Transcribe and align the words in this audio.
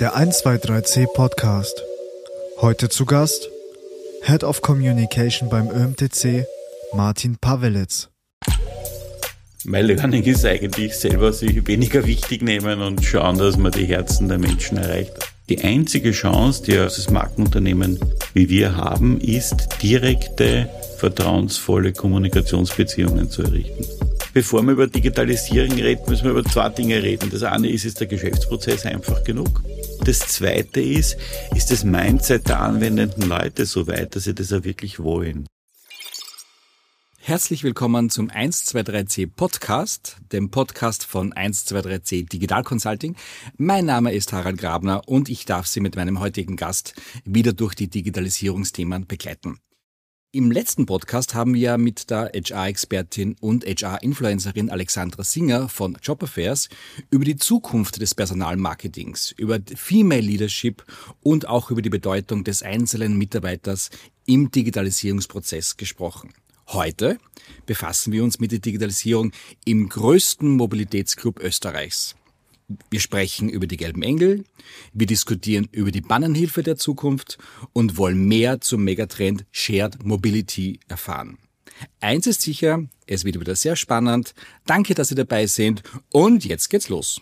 Der 0.00 0.16
123C 0.16 1.06
Podcast. 1.06 1.80
Heute 2.60 2.88
zu 2.88 3.06
Gast 3.06 3.48
Head 4.22 4.42
of 4.42 4.60
Communication 4.60 5.48
beim 5.48 5.70
ÖMTC, 5.70 6.46
Martin 6.94 7.36
Pavelitz. 7.36 8.08
Mein 9.62 9.86
Learning 9.86 10.24
ist 10.24 10.44
eigentlich 10.44 10.96
selber 10.96 11.32
sich 11.32 11.64
weniger 11.68 12.04
wichtig 12.06 12.42
nehmen 12.42 12.82
und 12.82 13.04
schauen, 13.04 13.38
dass 13.38 13.56
man 13.56 13.70
die 13.70 13.84
Herzen 13.84 14.26
der 14.26 14.38
Menschen 14.38 14.78
erreicht. 14.78 15.12
Die 15.48 15.62
einzige 15.62 16.10
Chance, 16.10 16.64
die 16.64 16.72
das 16.72 17.08
Markenunternehmen 17.10 18.00
wie 18.32 18.48
wir 18.48 18.76
haben, 18.76 19.20
ist 19.20 19.80
direkte, 19.80 20.68
vertrauensvolle 20.98 21.92
Kommunikationsbeziehungen 21.92 23.30
zu 23.30 23.42
errichten. 23.42 23.84
Bevor 24.32 24.62
wir 24.62 24.72
über 24.72 24.88
Digitalisierung 24.88 25.70
reden, 25.78 26.02
müssen 26.08 26.24
wir 26.24 26.32
über 26.32 26.44
zwei 26.44 26.68
Dinge 26.68 27.00
reden. 27.00 27.30
Das 27.30 27.44
eine 27.44 27.68
ist, 27.68 27.84
ist 27.84 28.00
der 28.00 28.08
Geschäftsprozess 28.08 28.84
einfach 28.84 29.22
genug? 29.22 29.62
Das 30.00 30.18
zweite 30.20 30.80
ist, 30.80 31.16
ist 31.54 31.70
das 31.70 31.84
Mindset 31.84 32.48
der 32.48 32.60
anwendenden 32.60 33.28
Leute 33.28 33.66
so 33.66 33.86
weit, 33.86 34.14
dass 34.14 34.24
sie 34.24 34.34
das 34.34 34.52
auch 34.52 34.64
wirklich 34.64 34.98
wollen? 34.98 35.46
Herzlich 37.18 37.64
willkommen 37.64 38.10
zum 38.10 38.30
123C 38.30 39.30
Podcast, 39.34 40.18
dem 40.30 40.50
Podcast 40.50 41.06
von 41.06 41.32
123C 41.32 42.28
Digital 42.28 42.62
Consulting. 42.62 43.16
Mein 43.56 43.86
Name 43.86 44.12
ist 44.12 44.34
Harald 44.34 44.58
Grabner 44.58 45.08
und 45.08 45.30
ich 45.30 45.46
darf 45.46 45.66
Sie 45.66 45.80
mit 45.80 45.96
meinem 45.96 46.20
heutigen 46.20 46.56
Gast 46.56 46.94
wieder 47.24 47.54
durch 47.54 47.74
die 47.74 47.88
Digitalisierungsthemen 47.88 49.06
begleiten. 49.06 49.58
Im 50.34 50.50
letzten 50.50 50.84
Podcast 50.84 51.36
haben 51.36 51.54
wir 51.54 51.78
mit 51.78 52.10
der 52.10 52.32
HR-Expertin 52.34 53.36
und 53.40 53.64
HR-Influencerin 53.64 54.68
Alexandra 54.68 55.22
Singer 55.22 55.68
von 55.68 55.96
Job 56.02 56.24
Affairs 56.24 56.68
über 57.08 57.24
die 57.24 57.36
Zukunft 57.36 58.00
des 58.00 58.16
Personalmarketings, 58.16 59.30
über 59.38 59.60
Female 59.76 60.22
Leadership 60.22 60.84
und 61.22 61.46
auch 61.46 61.70
über 61.70 61.82
die 61.82 61.88
Bedeutung 61.88 62.42
des 62.42 62.64
einzelnen 62.64 63.16
Mitarbeiters 63.16 63.90
im 64.26 64.50
Digitalisierungsprozess 64.50 65.76
gesprochen. 65.76 66.32
Heute 66.66 67.18
befassen 67.64 68.12
wir 68.12 68.24
uns 68.24 68.40
mit 68.40 68.50
der 68.50 68.58
Digitalisierung 68.58 69.30
im 69.64 69.88
größten 69.88 70.48
Mobilitätsclub 70.48 71.38
Österreichs. 71.38 72.16
Wir 72.90 73.00
sprechen 73.00 73.48
über 73.48 73.66
die 73.66 73.76
gelben 73.76 74.02
Engel, 74.02 74.44
wir 74.92 75.06
diskutieren 75.06 75.68
über 75.70 75.90
die 75.90 76.00
Bannenhilfe 76.00 76.62
der 76.62 76.76
Zukunft 76.76 77.38
und 77.72 77.98
wollen 77.98 78.26
mehr 78.26 78.60
zum 78.60 78.84
Megatrend 78.84 79.44
Shared 79.52 80.04
Mobility 80.04 80.80
erfahren. 80.88 81.38
Eins 82.00 82.26
ist 82.26 82.42
sicher, 82.42 82.84
es 83.06 83.24
wird 83.24 83.38
wieder 83.38 83.56
sehr 83.56 83.76
spannend. 83.76 84.34
Danke, 84.66 84.94
dass 84.94 85.08
Sie 85.08 85.14
dabei 85.14 85.46
sind 85.46 85.82
und 86.10 86.44
jetzt 86.44 86.70
geht's 86.70 86.88
los. 86.88 87.20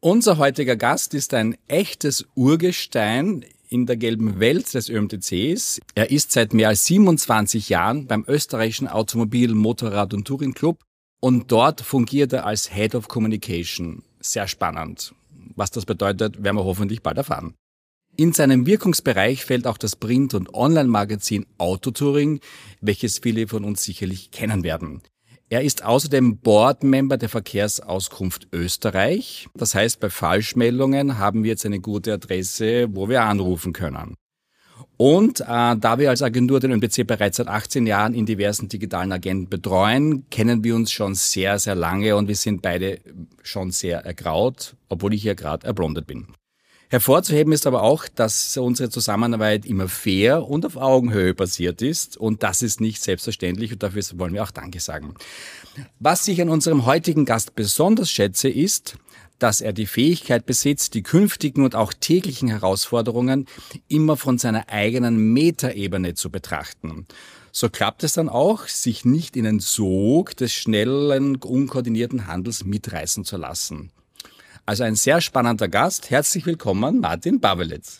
Unser 0.00 0.36
heutiger 0.38 0.76
Gast 0.76 1.14
ist 1.14 1.32
ein 1.32 1.56
echtes 1.68 2.26
Urgestein 2.34 3.44
in 3.68 3.86
der 3.86 3.96
gelben 3.96 4.40
Welt 4.40 4.74
des 4.74 4.88
ÖMTCs. 4.88 5.80
Er 5.94 6.10
ist 6.10 6.32
seit 6.32 6.52
mehr 6.52 6.68
als 6.68 6.84
27 6.86 7.68
Jahren 7.68 8.06
beim 8.06 8.24
österreichischen 8.26 8.88
Automobil, 8.88 9.54
Motorrad 9.54 10.12
und 10.12 10.26
Touring 10.26 10.52
Club 10.52 10.80
und 11.20 11.52
dort 11.52 11.80
fungiert 11.80 12.32
er 12.32 12.44
als 12.46 12.74
Head 12.74 12.94
of 12.94 13.08
Communication 13.08 14.02
sehr 14.22 14.48
spannend. 14.48 15.14
Was 15.56 15.70
das 15.70 15.84
bedeutet, 15.84 16.42
werden 16.42 16.56
wir 16.56 16.64
hoffentlich 16.64 17.02
bald 17.02 17.18
erfahren. 17.18 17.54
In 18.16 18.32
seinem 18.32 18.66
Wirkungsbereich 18.66 19.44
fällt 19.44 19.66
auch 19.66 19.78
das 19.78 19.96
Print- 19.96 20.34
und 20.34 20.52
Online-Magazin 20.52 21.46
Autotouring, 21.56 22.40
welches 22.80 23.18
viele 23.18 23.48
von 23.48 23.64
uns 23.64 23.82
sicherlich 23.84 24.30
kennen 24.30 24.64
werden. 24.64 25.02
Er 25.48 25.62
ist 25.62 25.84
außerdem 25.84 26.38
Board-Member 26.38 27.18
der 27.18 27.28
Verkehrsauskunft 27.28 28.48
Österreich. 28.52 29.48
Das 29.54 29.74
heißt, 29.74 30.00
bei 30.00 30.08
Falschmeldungen 30.08 31.18
haben 31.18 31.42
wir 31.42 31.50
jetzt 31.50 31.66
eine 31.66 31.80
gute 31.80 32.14
Adresse, 32.14 32.86
wo 32.90 33.08
wir 33.08 33.22
anrufen 33.22 33.72
können. 33.72 34.14
Und 35.04 35.40
äh, 35.40 35.44
da 35.44 35.98
wir 35.98 36.10
als 36.10 36.22
Agentur 36.22 36.60
den 36.60 36.70
ÖMTC 36.70 37.04
bereits 37.04 37.38
seit 37.38 37.48
18 37.48 37.88
Jahren 37.88 38.14
in 38.14 38.24
diversen 38.24 38.68
digitalen 38.68 39.10
Agenten 39.10 39.48
betreuen, 39.48 40.30
kennen 40.30 40.62
wir 40.62 40.76
uns 40.76 40.92
schon 40.92 41.16
sehr, 41.16 41.58
sehr 41.58 41.74
lange 41.74 42.14
und 42.14 42.28
wir 42.28 42.36
sind 42.36 42.62
beide 42.62 43.00
schon 43.42 43.72
sehr 43.72 44.04
ergraut, 44.04 44.76
obwohl 44.88 45.12
ich 45.12 45.24
ja 45.24 45.34
gerade 45.34 45.66
erblondet 45.66 46.06
bin. 46.06 46.28
Hervorzuheben 46.88 47.52
ist 47.52 47.66
aber 47.66 47.82
auch, 47.82 48.06
dass 48.06 48.56
unsere 48.56 48.90
Zusammenarbeit 48.90 49.66
immer 49.66 49.88
fair 49.88 50.46
und 50.48 50.64
auf 50.64 50.76
Augenhöhe 50.76 51.34
basiert 51.34 51.82
ist 51.82 52.16
und 52.16 52.44
das 52.44 52.62
ist 52.62 52.80
nicht 52.80 53.02
selbstverständlich 53.02 53.72
und 53.72 53.82
dafür 53.82 54.04
wollen 54.20 54.34
wir 54.34 54.44
auch 54.44 54.52
Danke 54.52 54.78
sagen. 54.78 55.14
Was 55.98 56.28
ich 56.28 56.40
an 56.40 56.48
unserem 56.48 56.86
heutigen 56.86 57.24
Gast 57.24 57.56
besonders 57.56 58.08
schätze, 58.08 58.48
ist, 58.48 58.98
dass 59.42 59.60
er 59.60 59.72
die 59.72 59.86
Fähigkeit 59.86 60.46
besitzt, 60.46 60.94
die 60.94 61.02
künftigen 61.02 61.64
und 61.64 61.74
auch 61.74 61.92
täglichen 61.92 62.48
Herausforderungen 62.48 63.46
immer 63.88 64.16
von 64.16 64.38
seiner 64.38 64.68
eigenen 64.68 65.32
Metaebene 65.32 66.14
zu 66.14 66.30
betrachten. 66.30 67.06
So 67.50 67.68
klappt 67.68 68.04
es 68.04 68.14
dann 68.14 68.28
auch, 68.28 68.66
sich 68.68 69.04
nicht 69.04 69.36
in 69.36 69.44
den 69.44 69.60
Sog 69.60 70.36
des 70.36 70.52
schnellen, 70.52 71.36
unkoordinierten 71.36 72.26
Handels 72.26 72.64
mitreißen 72.64 73.24
zu 73.24 73.36
lassen. 73.36 73.90
Also 74.64 74.84
ein 74.84 74.94
sehr 74.94 75.20
spannender 75.20 75.68
Gast. 75.68 76.10
Herzlich 76.10 76.46
willkommen, 76.46 77.00
Martin 77.00 77.40
Bavelitz. 77.40 77.98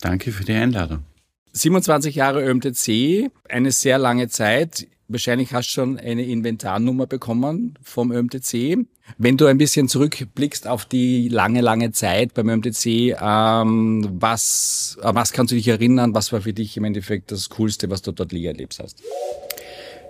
Danke 0.00 0.32
für 0.32 0.44
die 0.44 0.54
Einladung. 0.54 1.04
27 1.52 2.14
Jahre 2.16 2.44
ÖMTC, 2.44 3.30
eine 3.48 3.72
sehr 3.72 3.98
lange 3.98 4.28
Zeit. 4.28 4.86
Wahrscheinlich 5.08 5.52
hast 5.54 5.68
du 5.68 5.72
schon 5.72 5.98
eine 5.98 6.24
Inventarnummer 6.24 7.06
bekommen 7.06 7.78
vom 7.82 8.12
ÖMTC. 8.12 8.86
Wenn 9.18 9.36
du 9.36 9.46
ein 9.46 9.58
bisschen 9.58 9.88
zurückblickst 9.88 10.66
auf 10.66 10.84
die 10.84 11.28
lange, 11.28 11.60
lange 11.60 11.92
Zeit 11.92 12.34
beim 12.34 12.48
ÖMTC, 12.48 13.16
ähm, 13.20 14.08
was, 14.20 14.98
was 15.02 15.32
kannst 15.32 15.52
du 15.52 15.56
dich 15.56 15.68
erinnern? 15.68 16.14
Was 16.14 16.32
war 16.32 16.40
für 16.40 16.52
dich 16.52 16.76
im 16.76 16.84
Endeffekt 16.84 17.32
das 17.32 17.48
Coolste, 17.50 17.90
was 17.90 18.02
du 18.02 18.12
dort 18.12 18.32
erlebt 18.32 18.78
hast? 18.82 19.02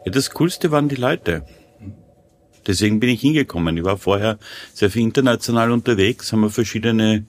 Ja, 0.04 0.12
das 0.12 0.30
Coolste 0.30 0.70
waren 0.70 0.88
die 0.88 0.96
Leute. 0.96 1.44
Deswegen 2.66 3.00
bin 3.00 3.08
ich 3.08 3.20
hingekommen. 3.22 3.76
Ich 3.76 3.84
war 3.84 3.96
vorher 3.96 4.38
sehr 4.74 4.90
viel 4.90 5.02
international 5.02 5.72
unterwegs, 5.72 6.32
haben 6.32 6.40
mir 6.40 6.50
verschiedene 6.50 7.24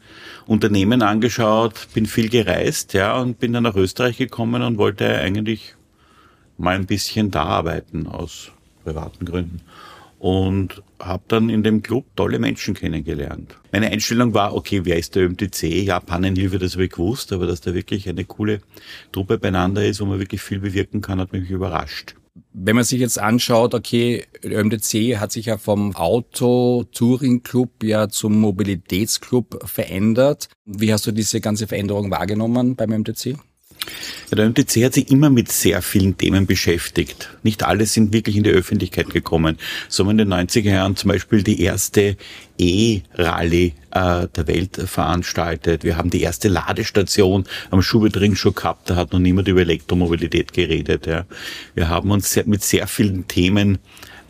Unternehmen 0.46 1.02
angeschaut, 1.02 1.88
bin 1.94 2.06
viel 2.06 2.30
gereist, 2.30 2.94
ja, 2.94 3.18
und 3.20 3.40
bin 3.40 3.54
dann 3.54 3.64
nach 3.64 3.76
Österreich 3.76 4.18
gekommen 4.18 4.62
und 4.62 4.78
wollte 4.78 5.08
eigentlich 5.08 5.76
mal 6.58 6.76
ein 6.76 6.86
bisschen 6.86 7.32
da 7.32 7.44
arbeiten 7.44 8.08
aus 8.08 8.52
privaten 8.84 9.26
Gründen 9.26 9.62
und 10.22 10.84
habe 11.00 11.24
dann 11.30 11.50
in 11.50 11.64
dem 11.64 11.82
Club 11.82 12.06
tolle 12.16 12.38
Menschen 12.38 12.76
kennengelernt. 12.76 13.58
Meine 13.72 13.88
Einstellung 13.88 14.36
war, 14.36 14.54
okay, 14.56 14.82
wer 14.84 14.98
ist 14.98 15.16
der 15.16 15.24
ÖMTC? 15.24 15.64
Ja, 15.84 16.00
Pannenhilfe, 16.00 16.60
das 16.60 16.74
habe 16.74 16.86
ich 16.86 16.92
gewusst, 16.92 17.34
aber 17.34 17.48
dass 17.48 17.62
da 17.62 17.74
wirklich 17.74 18.08
eine 18.08 18.24
coole 18.24 18.62
Truppe 19.12 19.40
beieinander 19.40 19.84
ist, 19.84 20.00
wo 20.00 20.06
man 20.06 20.20
wirklich 20.20 20.44
viel 20.44 20.60
bewirken 20.60 21.02
kann, 21.02 21.20
hat 21.20 21.34
mich 21.34 21.50
überrascht. 21.50 22.14
Wenn 22.54 22.76
man 22.76 22.86
sich 22.86 23.00
jetzt 23.00 23.18
anschaut, 23.18 23.74
okay, 23.74 24.24
ÖMTC 24.44 25.18
hat 25.18 25.32
sich 25.32 25.48
ja 25.48 25.58
vom 25.58 25.96
Auto-Touring-Club 25.96 27.84
ja 27.84 28.08
zum 28.08 28.40
Mobilitätsclub 28.40 29.68
verändert. 29.68 30.50
Wie 30.66 30.94
hast 30.94 31.08
du 31.08 31.12
diese 31.12 31.42
ganze 31.42 31.66
Veränderung 31.66 32.12
wahrgenommen 32.12 32.76
beim 32.76 32.92
ÖMTC? 32.92 33.38
Der 34.32 34.48
MTC 34.48 34.86
hat 34.86 34.94
sich 34.94 35.12
immer 35.12 35.30
mit 35.30 35.52
sehr 35.52 35.82
vielen 35.82 36.18
Themen 36.18 36.46
beschäftigt. 36.46 37.30
Nicht 37.44 37.64
alle 37.64 37.86
sind 37.86 38.14
wirklich 38.14 38.38
in 38.38 38.44
die 38.44 38.50
Öffentlichkeit 38.50 39.10
gekommen. 39.10 39.58
So 39.90 40.04
haben 40.04 40.18
wir 40.18 40.24
in 40.24 40.30
den 40.30 40.48
90er 40.48 40.72
Jahren 40.72 40.96
zum 40.96 41.10
Beispiel 41.10 41.44
die 41.44 41.62
erste 41.62 42.16
E-Rallye 42.58 43.74
äh, 43.92 44.28
der 44.34 44.48
Welt 44.48 44.78
veranstaltet. 44.86 45.84
Wir 45.84 45.98
haben 45.98 46.10
die 46.10 46.22
erste 46.22 46.48
Ladestation 46.48 47.44
am 47.72 47.82
Schubetring 47.82 48.36
schon 48.36 48.56
gehabt. 48.56 48.90
Da 48.90 48.96
hat 48.96 49.12
noch 49.12 49.20
niemand 49.20 49.50
über 49.50 49.62
Elektromobilität 49.62 50.54
geredet. 50.54 51.08
Ja. 51.08 51.26
Wir 51.76 51.90
haben 51.90 52.10
uns 52.10 52.32
sehr, 52.32 52.46
mit 52.48 52.64
sehr 52.64 52.88
vielen 52.88 53.28
Themen 53.28 53.80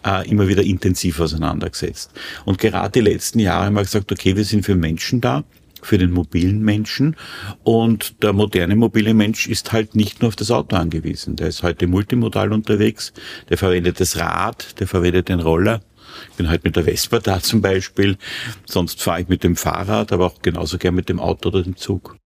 äh, 0.03 0.27
immer 0.27 0.47
wieder 0.47 0.63
intensiv 0.63 1.19
auseinandergesetzt. 1.19 2.09
Und 2.45 2.57
gerade 2.57 2.91
die 2.91 3.07
letzten 3.07 3.37
Jahre 3.37 3.65
haben 3.65 3.75
wir 3.75 3.83
gesagt, 3.83 4.11
okay, 4.11 4.35
wir 4.35 4.45
sind 4.45 4.65
für 4.65 4.75
Menschen 4.75 5.21
da 5.21 5.43
für 5.81 5.97
den 5.97 6.11
mobilen 6.11 6.61
Menschen. 6.61 7.15
Und 7.63 8.21
der 8.23 8.33
moderne 8.33 8.75
mobile 8.75 9.13
Mensch 9.13 9.47
ist 9.47 9.71
halt 9.71 9.95
nicht 9.95 10.21
nur 10.21 10.29
auf 10.29 10.35
das 10.35 10.51
Auto 10.51 10.75
angewiesen. 10.75 11.35
Der 11.35 11.47
ist 11.47 11.63
heute 11.63 11.87
multimodal 11.87 12.53
unterwegs, 12.53 13.13
der 13.49 13.57
verwendet 13.57 13.99
das 13.99 14.17
Rad, 14.17 14.79
der 14.79 14.87
verwendet 14.87 15.29
den 15.29 15.39
Roller. 15.39 15.81
Ich 16.29 16.37
bin 16.37 16.49
halt 16.49 16.63
mit 16.63 16.75
der 16.75 16.83
Vespa 16.83 17.19
da 17.19 17.41
zum 17.41 17.61
Beispiel. 17.61 18.17
Sonst 18.65 19.01
fahre 19.01 19.21
ich 19.21 19.27
mit 19.27 19.43
dem 19.43 19.55
Fahrrad, 19.55 20.11
aber 20.11 20.25
auch 20.25 20.41
genauso 20.41 20.77
gern 20.77 20.95
mit 20.95 21.09
dem 21.09 21.19
Auto 21.19 21.49
oder 21.49 21.63
dem 21.63 21.77
Zug. 21.77 22.17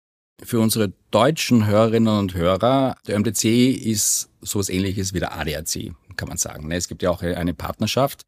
Für 0.44 0.60
unsere 0.60 0.92
deutschen 1.12 1.66
Hörerinnen 1.66 2.20
und 2.20 2.34
Hörer, 2.34 2.98
der 3.08 3.20
MDC 3.20 3.46
ist 3.46 4.30
sowas 4.42 4.70
ähnliches 4.70 5.14
wie 5.14 5.20
der 5.20 5.38
ADAC, 5.38 5.94
kann 6.18 6.28
man 6.28 6.38
sagen. 6.38 6.70
Es 6.72 6.88
gibt 6.88 7.04
ja 7.04 7.10
auch 7.10 7.22
eine 7.22 7.54
Partnerschaft 7.54 8.24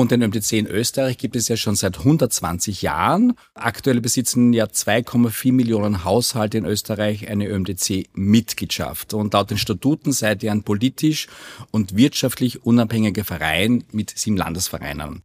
und 0.00 0.10
den 0.10 0.20
ÖMTC 0.20 0.52
in 0.52 0.66
Österreich 0.66 1.16
gibt 1.16 1.36
es 1.36 1.48
ja 1.48 1.56
schon 1.56 1.74
seit 1.74 2.00
120 2.00 2.82
Jahren. 2.82 3.32
Aktuell 3.54 4.02
besitzen 4.02 4.52
ja 4.52 4.66
2,4 4.66 5.54
Millionen 5.54 6.04
Haushalte 6.04 6.58
in 6.58 6.66
Österreich 6.66 7.30
eine 7.30 7.48
ÖMTC-Mitgliedschaft. 7.48 9.14
Und 9.14 9.32
laut 9.32 9.50
den 9.50 9.56
Statuten 9.56 10.12
seid 10.12 10.42
ihr 10.42 10.52
ein 10.52 10.64
politisch 10.64 11.28
und 11.70 11.96
wirtschaftlich 11.96 12.66
unabhängiger 12.66 13.24
Verein 13.24 13.84
mit 13.90 14.10
sieben 14.10 14.36
Landesvereinen. 14.36 15.22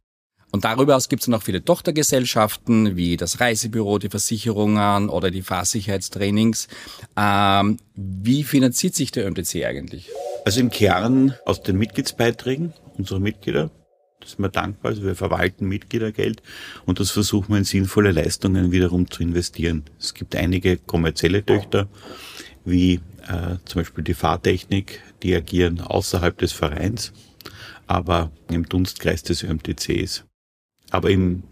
Und 0.52 0.64
darüber 0.64 0.96
aus 0.96 1.10
gibt 1.10 1.20
es 1.20 1.28
noch 1.28 1.42
viele 1.42 1.62
Tochtergesellschaften 1.62 2.96
wie 2.96 3.18
das 3.18 3.40
Reisebüro, 3.40 3.98
die 3.98 4.08
Versicherungen 4.08 5.10
oder 5.10 5.30
die 5.30 5.42
Fahrsicherheitstrainings. 5.42 6.68
Ähm, 7.18 7.76
wie 7.94 8.42
finanziert 8.42 8.94
sich 8.94 9.10
der 9.12 9.26
ÖMTC 9.26 9.66
eigentlich? 9.66 10.08
Also 10.46 10.60
im 10.60 10.70
Kern 10.70 11.34
aus 11.44 11.62
den 11.62 11.76
Mitgliedsbeiträgen 11.76 12.72
unserer 12.96 13.20
Mitglieder. 13.20 13.70
Das 14.22 14.32
sind 14.32 14.40
wir 14.40 14.48
dankbar. 14.48 14.92
Also 14.92 15.02
wir 15.02 15.14
verwalten 15.14 15.68
Mitgliedergeld 15.68 16.42
und 16.86 17.00
das 17.00 17.10
versuchen 17.10 17.50
wir 17.50 17.58
in 17.58 17.64
sinnvolle 17.64 18.12
Leistungen 18.12 18.72
wiederum 18.72 19.10
zu 19.10 19.22
investieren. 19.22 19.84
Es 19.98 20.14
gibt 20.14 20.34
einige 20.36 20.78
kommerzielle 20.78 21.44
Töchter, 21.44 21.88
wie 22.64 22.94
äh, 23.28 23.56
zum 23.64 23.80
Beispiel 23.80 24.04
die 24.04 24.14
Fahrtechnik, 24.14 25.00
die 25.22 25.34
agieren 25.34 25.80
außerhalb 25.80 26.38
des 26.38 26.52
Vereins, 26.52 27.12
aber 27.86 28.30
im 28.50 28.68
Dunstkreis 28.68 29.22
des 29.22 29.42
ÖMTCs 29.42 30.24
aber 30.92 31.10
im 31.10 31.42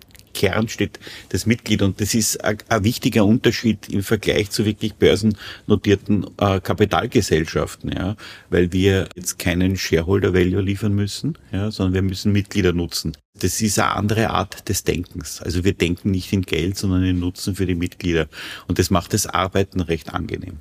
Kern 0.40 0.68
steht 0.68 0.98
das 1.28 1.44
Mitglied 1.44 1.82
und 1.82 2.00
das 2.00 2.14
ist 2.14 2.42
ein, 2.42 2.56
wichtiger 2.82 3.26
Unterschied 3.26 3.90
im 3.90 4.02
Vergleich 4.02 4.50
zu 4.50 4.64
wirklich 4.64 4.94
börsennotierten 4.94 6.26
äh, 6.38 6.60
Kapitalgesellschaften, 6.60 7.92
ja, 7.92 8.16
weil 8.48 8.72
wir 8.72 9.10
jetzt 9.16 9.38
keinen 9.38 9.76
Shareholder 9.76 10.32
Value 10.32 10.62
liefern 10.62 10.94
müssen, 10.94 11.36
ja, 11.52 11.70
sondern 11.70 11.92
wir 11.92 12.02
müssen 12.02 12.32
Mitglieder 12.32 12.72
nutzen. 12.72 13.12
Das 13.38 13.60
ist 13.60 13.78
eine 13.78 13.94
andere 13.94 14.30
Art 14.30 14.66
des 14.70 14.82
Denkens. 14.82 15.42
Also 15.42 15.62
wir 15.62 15.74
denken 15.74 16.10
nicht 16.10 16.32
in 16.32 16.40
Geld, 16.40 16.78
sondern 16.78 17.04
in 17.04 17.20
Nutzen 17.20 17.54
für 17.54 17.66
die 17.66 17.74
Mitglieder 17.74 18.26
und 18.66 18.78
das 18.78 18.88
macht 18.88 19.12
das 19.12 19.26
Arbeiten 19.26 19.80
recht 19.80 20.14
angenehm. 20.14 20.56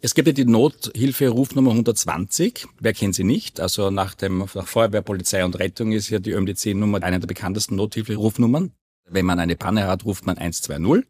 Es 0.00 0.14
gibt 0.14 0.28
ja 0.28 0.32
die 0.32 0.46
Nothilfe-Rufnummer 0.46 1.72
120. 1.72 2.66
Wer 2.80 2.94
kennt 2.94 3.14
sie 3.14 3.24
nicht? 3.24 3.60
Also 3.60 3.90
nach 3.90 4.14
dem 4.14 4.38
nach 4.38 4.66
Feuerwehr, 4.66 5.02
Polizei 5.02 5.44
und 5.44 5.58
Rettung 5.58 5.92
ist 5.92 6.08
ja 6.08 6.18
die 6.18 6.30
ÖMDC-Nummer 6.30 7.02
eine 7.02 7.20
der 7.20 7.26
bekanntesten 7.26 7.76
Nothilfe-Rufnummern. 7.76 8.72
Wenn 9.10 9.26
man 9.26 9.40
eine 9.40 9.56
Panne 9.56 9.86
hat, 9.86 10.04
ruft 10.04 10.26
man 10.26 10.38
120. 10.38 11.04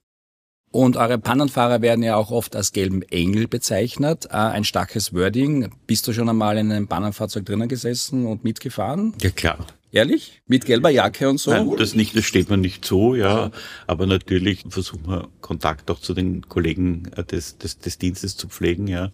Und 0.70 0.96
eure 0.96 1.18
Pannenfahrer 1.18 1.80
werden 1.80 2.02
ja 2.02 2.16
auch 2.16 2.30
oft 2.30 2.54
als 2.54 2.72
gelben 2.72 3.02
Engel 3.02 3.48
bezeichnet. 3.48 4.26
Äh, 4.26 4.36
ein 4.36 4.64
starkes 4.64 5.14
Wording. 5.14 5.70
Bist 5.86 6.06
du 6.06 6.12
schon 6.12 6.28
einmal 6.28 6.58
in 6.58 6.70
einem 6.70 6.88
Pannenfahrzeug 6.88 7.46
drinnen 7.46 7.68
gesessen 7.68 8.26
und 8.26 8.44
mitgefahren? 8.44 9.14
Ja, 9.22 9.30
klar. 9.30 9.66
Ehrlich? 9.90 10.42
Mit 10.46 10.66
gelber 10.66 10.90
Jacke 10.90 11.30
und 11.30 11.38
so? 11.40 11.50
Nein, 11.50 11.70
das 11.78 11.94
nicht, 11.94 12.14
das 12.14 12.24
steht 12.24 12.50
man 12.50 12.60
nicht 12.60 12.84
so, 12.84 13.14
ja. 13.14 13.50
Aber 13.86 14.06
natürlich 14.06 14.64
versuchen 14.68 15.06
wir 15.06 15.28
Kontakt 15.40 15.90
auch 15.90 16.00
zu 16.00 16.12
den 16.12 16.46
Kollegen 16.46 17.10
äh, 17.16 17.24
des, 17.24 17.56
des, 17.56 17.78
des 17.78 17.96
Dienstes 17.96 18.36
zu 18.36 18.48
pflegen, 18.48 18.86
ja. 18.86 19.12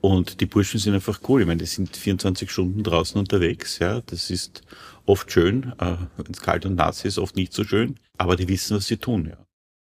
Und 0.00 0.40
die 0.40 0.46
Burschen 0.46 0.80
sind 0.80 0.94
einfach 0.94 1.20
cool. 1.28 1.42
Ich 1.42 1.46
meine, 1.46 1.60
die 1.60 1.66
sind 1.66 1.96
24 1.96 2.50
Stunden 2.50 2.82
draußen 2.82 3.18
unterwegs, 3.18 3.78
ja. 3.78 4.00
Das 4.06 4.30
ist 4.30 4.62
oft 5.06 5.30
schön. 5.30 5.72
Äh, 5.78 5.96
Wenn 6.16 6.32
es 6.32 6.40
kalt 6.40 6.66
und 6.66 6.76
nass 6.76 7.04
ist, 7.04 7.18
oft 7.18 7.36
nicht 7.36 7.52
so 7.52 7.64
schön. 7.64 7.96
Aber 8.18 8.36
die 8.36 8.48
wissen, 8.48 8.76
was 8.76 8.86
sie 8.86 8.96
tun, 8.96 9.26
ja. 9.30 9.36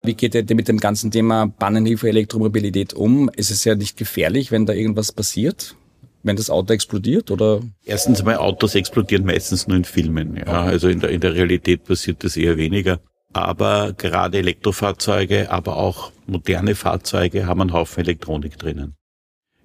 Wie 0.02 0.14
geht 0.14 0.34
ihr 0.34 0.44
mit 0.54 0.68
dem 0.68 0.78
ganzen 0.78 1.10
Thema 1.10 1.46
Bannenhilfe 1.46 2.08
Elektromobilität 2.08 2.94
um? 2.94 3.28
Ist 3.30 3.50
es 3.50 3.64
ja 3.64 3.74
nicht 3.74 3.96
gefährlich, 3.96 4.52
wenn 4.52 4.64
da 4.64 4.72
irgendwas 4.72 5.10
passiert? 5.10 5.76
wenn 6.22 6.36
das 6.36 6.50
Auto 6.50 6.72
explodiert 6.72 7.30
oder? 7.30 7.60
Erstens 7.84 8.22
mal 8.22 8.36
Autos 8.36 8.74
explodieren 8.74 9.24
meistens 9.24 9.66
nur 9.66 9.76
in 9.76 9.84
Filmen. 9.84 10.36
Ja. 10.36 10.62
Also 10.62 10.88
in 10.88 11.00
der, 11.00 11.10
in 11.10 11.20
der 11.20 11.34
Realität 11.34 11.84
passiert 11.84 12.24
das 12.24 12.36
eher 12.36 12.56
weniger. 12.56 13.00
Aber 13.32 13.92
gerade 13.92 14.38
Elektrofahrzeuge, 14.38 15.50
aber 15.50 15.76
auch 15.76 16.12
moderne 16.26 16.74
Fahrzeuge 16.74 17.46
haben 17.46 17.60
einen 17.60 17.72
Haufen 17.72 18.02
Elektronik 18.02 18.58
drinnen. 18.58 18.94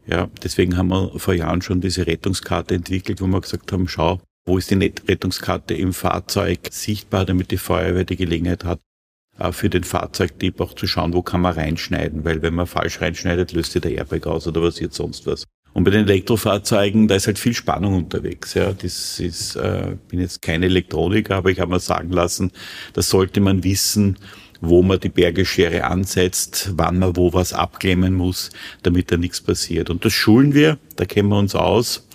Ja, 0.05 0.29
deswegen 0.43 0.75
haben 0.77 0.89
wir 0.89 1.17
vor 1.17 1.33
Jahren 1.33 1.61
schon 1.61 1.79
diese 1.79 2.05
Rettungskarte 2.05 2.75
entwickelt, 2.75 3.21
wo 3.21 3.27
wir 3.27 3.39
gesagt 3.39 3.71
haben, 3.71 3.87
schau, 3.87 4.19
wo 4.45 4.57
ist 4.57 4.71
die 4.71 4.93
Rettungskarte 5.07 5.73
im 5.73 5.93
Fahrzeug 5.93 6.59
sichtbar, 6.71 7.25
damit 7.25 7.51
die 7.51 7.57
Feuerwehr 7.57 8.03
die 8.03 8.17
Gelegenheit 8.17 8.65
hat, 8.65 8.79
äh, 9.39 9.51
für 9.51 9.69
den 9.69 9.83
Fahrzeugtyp 9.83 10.59
auch 10.61 10.73
zu 10.73 10.87
schauen, 10.87 11.13
wo 11.13 11.21
kann 11.21 11.41
man 11.41 11.53
reinschneiden, 11.53 12.25
weil 12.25 12.41
wenn 12.41 12.53
man 12.53 12.67
falsch 12.67 13.01
reinschneidet, 13.01 13.53
löst 13.53 13.71
sich 13.71 13.81
der 13.81 13.91
Airbag 13.91 14.27
aus 14.27 14.47
oder 14.47 14.61
passiert 14.61 14.93
sonst 14.93 15.25
was. 15.25 15.45
Und 15.73 15.85
bei 15.85 15.91
den 15.91 16.07
Elektrofahrzeugen, 16.07 17.07
da 17.07 17.15
ist 17.15 17.25
halt 17.25 17.39
viel 17.39 17.55
Spannung 17.55 17.95
unterwegs. 17.95 18.53
Ja, 18.53 18.73
das 18.73 19.19
ist, 19.19 19.55
äh, 19.55 19.97
bin 20.07 20.19
jetzt 20.19 20.41
kein 20.43 20.61
Elektroniker, 20.61 21.35
aber 21.35 21.49
ich 21.49 21.59
habe 21.59 21.71
mir 21.71 21.79
sagen 21.79 22.11
lassen, 22.11 22.51
da 22.93 23.01
sollte 23.01 23.41
man 23.41 23.63
wissen, 23.63 24.19
wo 24.61 24.83
man 24.83 24.99
die 24.99 25.09
Bergeschere 25.09 25.83
ansetzt, 25.85 26.71
wann 26.75 26.99
man 26.99 27.15
wo 27.17 27.33
was 27.33 27.53
abklemmen 27.53 28.13
muss, 28.13 28.51
damit 28.83 29.11
da 29.11 29.17
nichts 29.17 29.41
passiert. 29.41 29.89
Und 29.89 30.05
das 30.05 30.13
schulen 30.13 30.53
wir, 30.53 30.77
da 30.95 31.05
kennen 31.05 31.29
wir 31.29 31.39
uns 31.39 31.55
aus, 31.55 32.07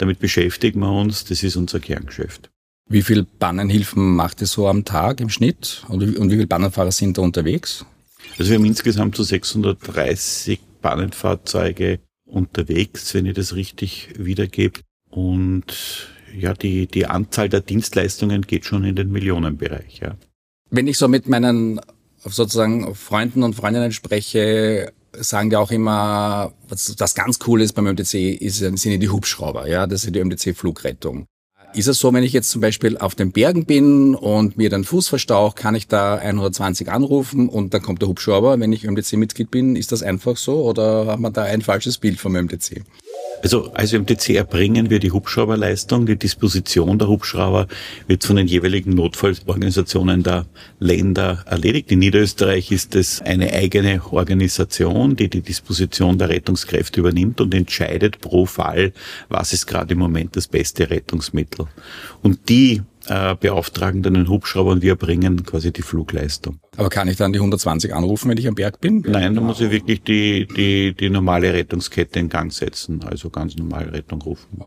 damit 0.00 0.18
beschäftigen 0.18 0.80
wir 0.80 0.92
uns, 0.92 1.24
das 1.24 1.42
ist 1.42 1.56
unser 1.56 1.78
Kerngeschäft. 1.78 2.50
Wie 2.88 3.02
viel 3.02 3.24
Bannenhilfen 3.38 4.16
macht 4.16 4.40
ihr 4.40 4.46
so 4.46 4.66
am 4.66 4.84
Tag 4.84 5.20
im 5.20 5.28
Schnitt? 5.28 5.84
Und 5.88 6.00
wie, 6.00 6.12
viele 6.12 6.46
Bannenfahrer 6.46 6.90
sind 6.90 7.18
da 7.18 7.22
unterwegs? 7.22 7.84
Also 8.38 8.50
wir 8.50 8.58
haben 8.58 8.64
insgesamt 8.64 9.14
so 9.16 9.22
630 9.22 10.58
Bannenfahrzeuge 10.80 12.00
unterwegs, 12.24 13.14
wenn 13.14 13.26
ich 13.26 13.34
das 13.34 13.54
richtig 13.54 14.08
wiedergebe. 14.16 14.80
Und 15.10 16.08
ja, 16.36 16.54
die, 16.54 16.86
die 16.86 17.06
Anzahl 17.06 17.48
der 17.48 17.60
Dienstleistungen 17.60 18.42
geht 18.42 18.64
schon 18.64 18.84
in 18.84 18.96
den 18.96 19.12
Millionenbereich, 19.12 19.98
ja. 20.00 20.16
Wenn 20.70 20.86
ich 20.86 20.98
so 20.98 21.08
mit 21.08 21.28
meinen 21.28 21.80
sozusagen 22.16 22.94
Freunden 22.94 23.42
und 23.42 23.54
Freundinnen 23.54 23.92
spreche, 23.92 24.92
sagen 25.14 25.50
die 25.50 25.56
auch 25.56 25.70
immer, 25.70 26.52
was 26.68 26.94
das 26.96 27.14
ganz 27.14 27.38
cool 27.46 27.62
ist 27.62 27.72
beim 27.72 27.86
MDC, 27.86 28.14
ist, 28.40 28.58
sind 28.58 29.00
die 29.00 29.08
Hubschrauber, 29.08 29.68
ja, 29.68 29.86
das 29.86 30.04
ist 30.04 30.14
die 30.14 30.24
MDC-Flugrettung. 30.24 31.26
Ist 31.72 31.86
es 31.86 32.00
so, 32.00 32.12
wenn 32.12 32.24
ich 32.24 32.32
jetzt 32.32 32.50
zum 32.50 32.60
Beispiel 32.60 32.98
auf 32.98 33.14
den 33.14 33.30
Bergen 33.30 33.64
bin 33.64 34.16
und 34.16 34.56
mir 34.56 34.70
den 34.70 34.82
Fuß 34.82 35.08
verstauche, 35.08 35.54
kann 35.54 35.76
ich 35.76 35.86
da 35.86 36.16
120 36.16 36.90
anrufen 36.90 37.48
und 37.48 37.72
dann 37.72 37.82
kommt 37.82 38.02
der 38.02 38.08
Hubschrauber, 38.08 38.58
wenn 38.58 38.72
ich 38.72 38.84
MDC-Mitglied 38.84 39.52
bin? 39.52 39.76
Ist 39.76 39.92
das 39.92 40.02
einfach 40.02 40.36
so 40.36 40.64
oder 40.64 41.06
hat 41.06 41.20
man 41.20 41.32
da 41.32 41.44
ein 41.44 41.62
falsches 41.62 41.98
Bild 41.98 42.18
vom 42.18 42.32
MDC? 42.32 42.82
Also 43.42 43.72
als 43.72 43.92
MTC 43.92 44.36
erbringen 44.36 44.90
wir 44.90 44.98
die 44.98 45.12
Hubschrauberleistung. 45.12 46.06
Die 46.06 46.16
Disposition 46.16 46.98
der 46.98 47.08
Hubschrauber 47.08 47.68
wird 48.06 48.24
von 48.24 48.36
den 48.36 48.46
jeweiligen 48.46 48.94
Notfallorganisationen 48.94 50.22
der 50.22 50.46
Länder 50.78 51.42
erledigt. 51.46 51.90
In 51.90 52.00
Niederösterreich 52.00 52.70
ist 52.70 52.94
es 52.94 53.22
eine 53.22 53.52
eigene 53.52 54.02
Organisation, 54.10 55.16
die 55.16 55.28
die 55.28 55.40
Disposition 55.40 56.18
der 56.18 56.28
Rettungskräfte 56.28 57.00
übernimmt 57.00 57.40
und 57.40 57.54
entscheidet 57.54 58.20
pro 58.20 58.44
Fall, 58.44 58.92
was 59.28 59.52
ist 59.52 59.66
gerade 59.66 59.92
im 59.92 59.98
Moment 59.98 60.36
das 60.36 60.46
beste 60.46 60.90
Rettungsmittel. 60.90 61.66
Und 62.22 62.48
die 62.48 62.82
äh, 63.10 63.34
beauftragen 63.34 64.02
dann 64.02 64.14
den 64.14 64.28
Hubschrauber 64.28 64.70
und 64.70 64.82
wir 64.82 64.94
bringen 64.94 65.44
quasi 65.44 65.72
die 65.72 65.82
Flugleistung. 65.82 66.60
Aber 66.76 66.88
kann 66.90 67.08
ich 67.08 67.16
dann 67.16 67.32
die 67.32 67.40
120 67.40 67.92
anrufen, 67.92 68.30
wenn 68.30 68.38
ich 68.38 68.46
am 68.46 68.54
Berg 68.54 68.80
bin? 68.80 69.04
Nein, 69.06 69.34
da 69.34 69.40
muss 69.40 69.60
ich 69.60 69.72
wirklich 69.72 70.02
die, 70.02 70.46
die, 70.46 70.94
die 70.94 71.10
normale 71.10 71.52
Rettungskette 71.52 72.20
in 72.20 72.28
Gang 72.28 72.52
setzen, 72.52 73.02
also 73.04 73.28
ganz 73.28 73.56
normal 73.56 73.88
Rettung 73.88 74.22
rufen. 74.22 74.64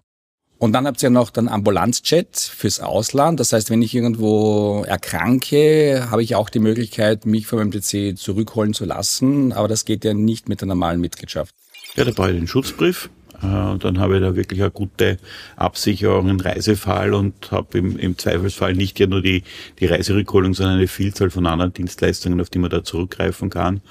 Und 0.58 0.74
dann 0.74 0.88
habt 0.88 1.02
ihr 1.04 1.10
noch 1.10 1.30
den 1.30 1.48
Ambulanzjet 1.48 2.38
fürs 2.38 2.80
Ausland. 2.80 3.40
Das 3.40 3.54
heißt, 3.54 3.70
wenn 3.70 3.82
ich 3.82 3.96
irgendwo 3.96 4.84
erkranke, 4.88 6.08
habe 6.10 6.24
ich 6.24 6.36
auch 6.36 6.50
die 6.50 6.60
Möglichkeit, 6.60 7.26
mich 7.26 7.48
vom 7.48 7.60
MTC 7.60 8.18
zurückholen 8.18 8.74
zu 8.74 8.86
lassen. 8.86 9.52
Aber 9.54 9.68
das 9.68 9.84
geht 9.86 10.06
ja 10.06 10.14
nicht 10.14 10.48
mit 10.50 10.62
der 10.62 10.68
normalen 10.68 11.02
Mitgliedschaft. 11.02 11.56
Ja, 11.96 12.06
da 12.06 12.12
brauche 12.12 12.32
ich 12.32 12.38
den 12.38 12.48
Schutzbrief. 12.48 13.10
Äh, 13.42 13.78
dann 13.78 14.00
habe 14.00 14.16
ich 14.16 14.22
da 14.22 14.36
wirklich 14.36 14.62
eine 14.62 14.72
gute 14.72 15.18
Absicherung 15.56 16.30
im 16.30 16.40
Reisefall 16.40 17.14
und 17.14 17.52
habe 17.52 17.78
im, 17.78 17.98
im 17.98 18.18
Zweifelsfall 18.18 18.74
nicht 18.74 19.00
ja 19.00 19.08
nur 19.08 19.22
die, 19.22 19.44
die 19.80 19.86
Reiserückholung, 19.86 20.54
sondern 20.54 20.78
eine 20.78 20.88
Vielzahl 20.88 21.30
von 21.30 21.46
anderen 21.46 21.74
Dienstleistungen, 21.74 22.40
auf 22.40 22.50
die 22.50 22.60
man 22.60 22.70
da 22.70 22.84
zurückgreifen 22.84 23.50
kann. 23.50 23.82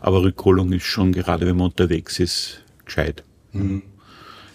Aber 0.00 0.22
Rückholung 0.22 0.72
ist 0.72 0.84
schon, 0.84 1.12
gerade 1.12 1.46
wenn 1.46 1.56
man 1.56 1.66
unterwegs 1.66 2.18
ist, 2.18 2.62
gescheit. 2.84 3.24
Mhm. 3.52 3.82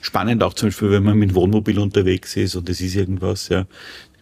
Spannend 0.01 0.43
auch 0.43 0.53
zum 0.53 0.67
Beispiel, 0.69 0.91
wenn 0.91 1.03
man 1.03 1.17
mit 1.17 1.33
Wohnmobil 1.33 1.79
unterwegs 1.79 2.35
ist 2.35 2.55
und 2.55 2.69
es 2.69 2.81
ist 2.81 2.95
irgendwas, 2.95 3.49
ja, 3.49 3.65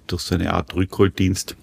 durch 0.08 0.22
so 0.22 0.36
eine 0.36 0.54
Art 0.54 0.74
Rückholdienst. 0.74 1.58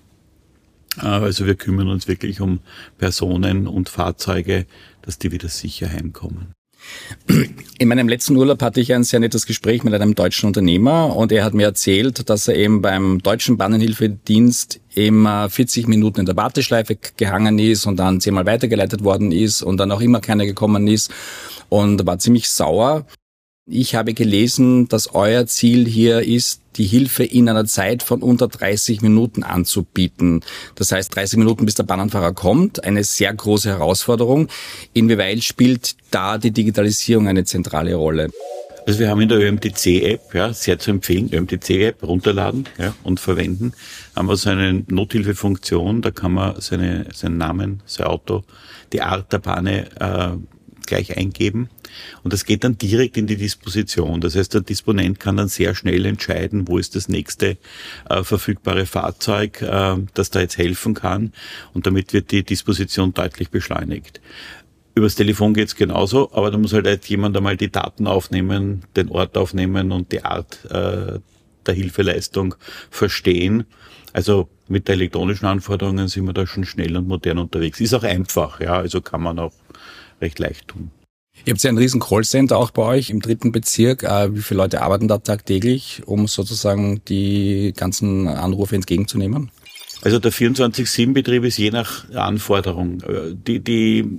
Äh, 0.98 1.06
also 1.06 1.46
wir 1.46 1.54
kümmern 1.54 1.88
uns 1.88 2.08
wirklich 2.08 2.40
um 2.40 2.60
Personen 2.98 3.66
und 3.66 3.88
Fahrzeuge, 3.88 4.66
dass 5.02 5.18
die 5.18 5.32
wieder 5.32 5.48
sicher 5.48 5.88
heimkommen. 5.88 6.52
In 7.78 7.88
meinem 7.88 8.08
letzten 8.08 8.36
Urlaub 8.36 8.62
hatte 8.62 8.80
ich 8.80 8.92
ein 8.92 9.04
sehr 9.04 9.20
nettes 9.20 9.46
Gespräch 9.46 9.84
mit 9.84 9.94
einem 9.94 10.14
deutschen 10.14 10.46
Unternehmer 10.48 11.16
und 11.16 11.32
er 11.32 11.44
hat 11.44 11.54
mir 11.54 11.66
erzählt, 11.66 12.28
dass 12.28 12.46
er 12.48 12.56
eben 12.56 12.82
beim 12.82 13.22
deutschen 13.22 13.56
Bannenhilfedienst 13.56 14.80
immer 14.94 15.48
40 15.48 15.88
Minuten 15.88 16.20
in 16.20 16.26
der 16.26 16.36
Warteschleife 16.36 16.98
gehangen 17.16 17.58
ist 17.58 17.86
und 17.86 17.96
dann 17.96 18.20
zehnmal 18.20 18.46
weitergeleitet 18.46 19.02
worden 19.04 19.32
ist 19.32 19.62
und 19.62 19.78
dann 19.78 19.92
auch 19.92 20.00
immer 20.00 20.20
keiner 20.20 20.44
gekommen 20.44 20.86
ist 20.88 21.10
und 21.68 22.04
war 22.06 22.18
ziemlich 22.18 22.50
sauer. 22.50 23.06
Ich 23.72 23.94
habe 23.94 24.14
gelesen, 24.14 24.88
dass 24.88 25.14
euer 25.14 25.46
Ziel 25.46 25.86
hier 25.86 26.22
ist, 26.22 26.60
die 26.74 26.86
Hilfe 26.86 27.22
in 27.22 27.48
einer 27.48 27.66
Zeit 27.66 28.02
von 28.02 28.20
unter 28.20 28.48
30 28.48 29.00
Minuten 29.00 29.44
anzubieten. 29.44 30.40
Das 30.74 30.90
heißt 30.90 31.14
30 31.14 31.38
Minuten, 31.38 31.66
bis 31.66 31.76
der 31.76 31.84
Bahnanfahrer 31.84 32.32
kommt, 32.32 32.82
eine 32.82 33.04
sehr 33.04 33.32
große 33.32 33.68
Herausforderung. 33.68 34.48
Inwieweit 34.92 35.44
spielt 35.44 35.94
da 36.10 36.36
die 36.36 36.50
Digitalisierung 36.50 37.28
eine 37.28 37.44
zentrale 37.44 37.94
Rolle? 37.94 38.30
Also 38.88 38.98
wir 38.98 39.08
haben 39.08 39.20
in 39.20 39.28
der 39.28 39.38
ÖMTC-App, 39.38 40.34
ja, 40.34 40.52
sehr 40.52 40.80
zu 40.80 40.90
empfehlen, 40.90 41.32
ÖMTC-App 41.32 42.02
runterladen 42.02 42.64
ja, 42.76 42.92
und 43.04 43.20
verwenden, 43.20 43.72
haben 44.16 44.26
wir 44.26 44.36
so 44.36 44.50
eine 44.50 44.82
Nothilfefunktion, 44.88 46.02
da 46.02 46.10
kann 46.10 46.32
man 46.32 46.60
seine, 46.60 47.06
seinen 47.14 47.38
Namen, 47.38 47.84
sein 47.86 48.08
Auto, 48.08 48.42
die 48.92 49.02
Art 49.02 49.32
der 49.32 49.38
Panne 49.38 49.86
äh, 50.00 50.36
gleich 50.90 51.16
eingeben 51.16 51.70
und 52.22 52.32
das 52.32 52.44
geht 52.44 52.64
dann 52.64 52.76
direkt 52.76 53.16
in 53.16 53.26
die 53.26 53.36
Disposition. 53.36 54.20
Das 54.20 54.36
heißt, 54.36 54.52
der 54.52 54.60
Disponent 54.60 55.18
kann 55.18 55.38
dann 55.38 55.48
sehr 55.48 55.74
schnell 55.74 56.04
entscheiden, 56.04 56.68
wo 56.68 56.76
ist 56.76 56.94
das 56.96 57.08
nächste 57.08 57.56
äh, 58.08 58.22
verfügbare 58.22 58.84
Fahrzeug, 58.84 59.62
äh, 59.62 59.96
das 60.12 60.30
da 60.30 60.40
jetzt 60.40 60.58
helfen 60.58 60.94
kann 60.94 61.32
und 61.72 61.86
damit 61.86 62.12
wird 62.12 62.30
die 62.30 62.42
Disposition 62.42 63.14
deutlich 63.14 63.50
beschleunigt. 63.50 64.20
Übers 64.94 65.14
Telefon 65.14 65.54
geht's 65.54 65.76
genauso, 65.76 66.30
aber 66.32 66.50
da 66.50 66.58
muss 66.58 66.72
halt, 66.72 66.86
halt 66.86 67.06
jemand 67.06 67.36
einmal 67.36 67.56
die 67.56 67.70
Daten 67.70 68.06
aufnehmen, 68.06 68.82
den 68.96 69.08
Ort 69.08 69.38
aufnehmen 69.38 69.92
und 69.92 70.12
die 70.12 70.24
Art 70.24 70.64
äh, 70.70 71.20
der 71.66 71.74
Hilfeleistung 71.74 72.56
verstehen. 72.90 73.64
Also 74.12 74.48
mit 74.66 74.88
der 74.88 74.96
elektronischen 74.96 75.46
Anforderungen 75.46 76.08
sind 76.08 76.26
wir 76.26 76.32
da 76.32 76.46
schon 76.46 76.64
schnell 76.64 76.96
und 76.96 77.06
modern 77.06 77.38
unterwegs. 77.38 77.80
Ist 77.80 77.94
auch 77.94 78.02
einfach, 78.02 78.60
ja, 78.60 78.74
also 78.74 79.00
kann 79.00 79.22
man 79.22 79.38
auch 79.38 79.52
recht 80.20 80.38
leicht 80.38 80.68
tun. 80.68 80.90
Ihr 81.44 81.52
habt 81.52 81.62
ja 81.62 81.70
ein 81.70 81.78
riesen 81.78 82.00
Callcenter 82.00 82.58
auch 82.58 82.70
bei 82.70 82.82
euch 82.82 83.10
im 83.10 83.20
dritten 83.20 83.52
Bezirk. 83.52 84.02
Äh, 84.02 84.34
wie 84.34 84.42
viele 84.42 84.58
Leute 84.58 84.82
arbeiten 84.82 85.08
da 85.08 85.18
tagtäglich, 85.18 86.02
um 86.06 86.26
sozusagen 86.28 87.02
die 87.06 87.72
ganzen 87.76 88.28
Anrufe 88.28 88.74
entgegenzunehmen? 88.74 89.50
Also 90.02 90.18
der 90.18 90.32
24-7-Betrieb 90.32 91.44
ist 91.44 91.58
je 91.58 91.70
nach 91.70 92.10
Anforderung. 92.12 93.00
Äh, 93.02 93.34
die, 93.34 93.60
die 93.60 94.18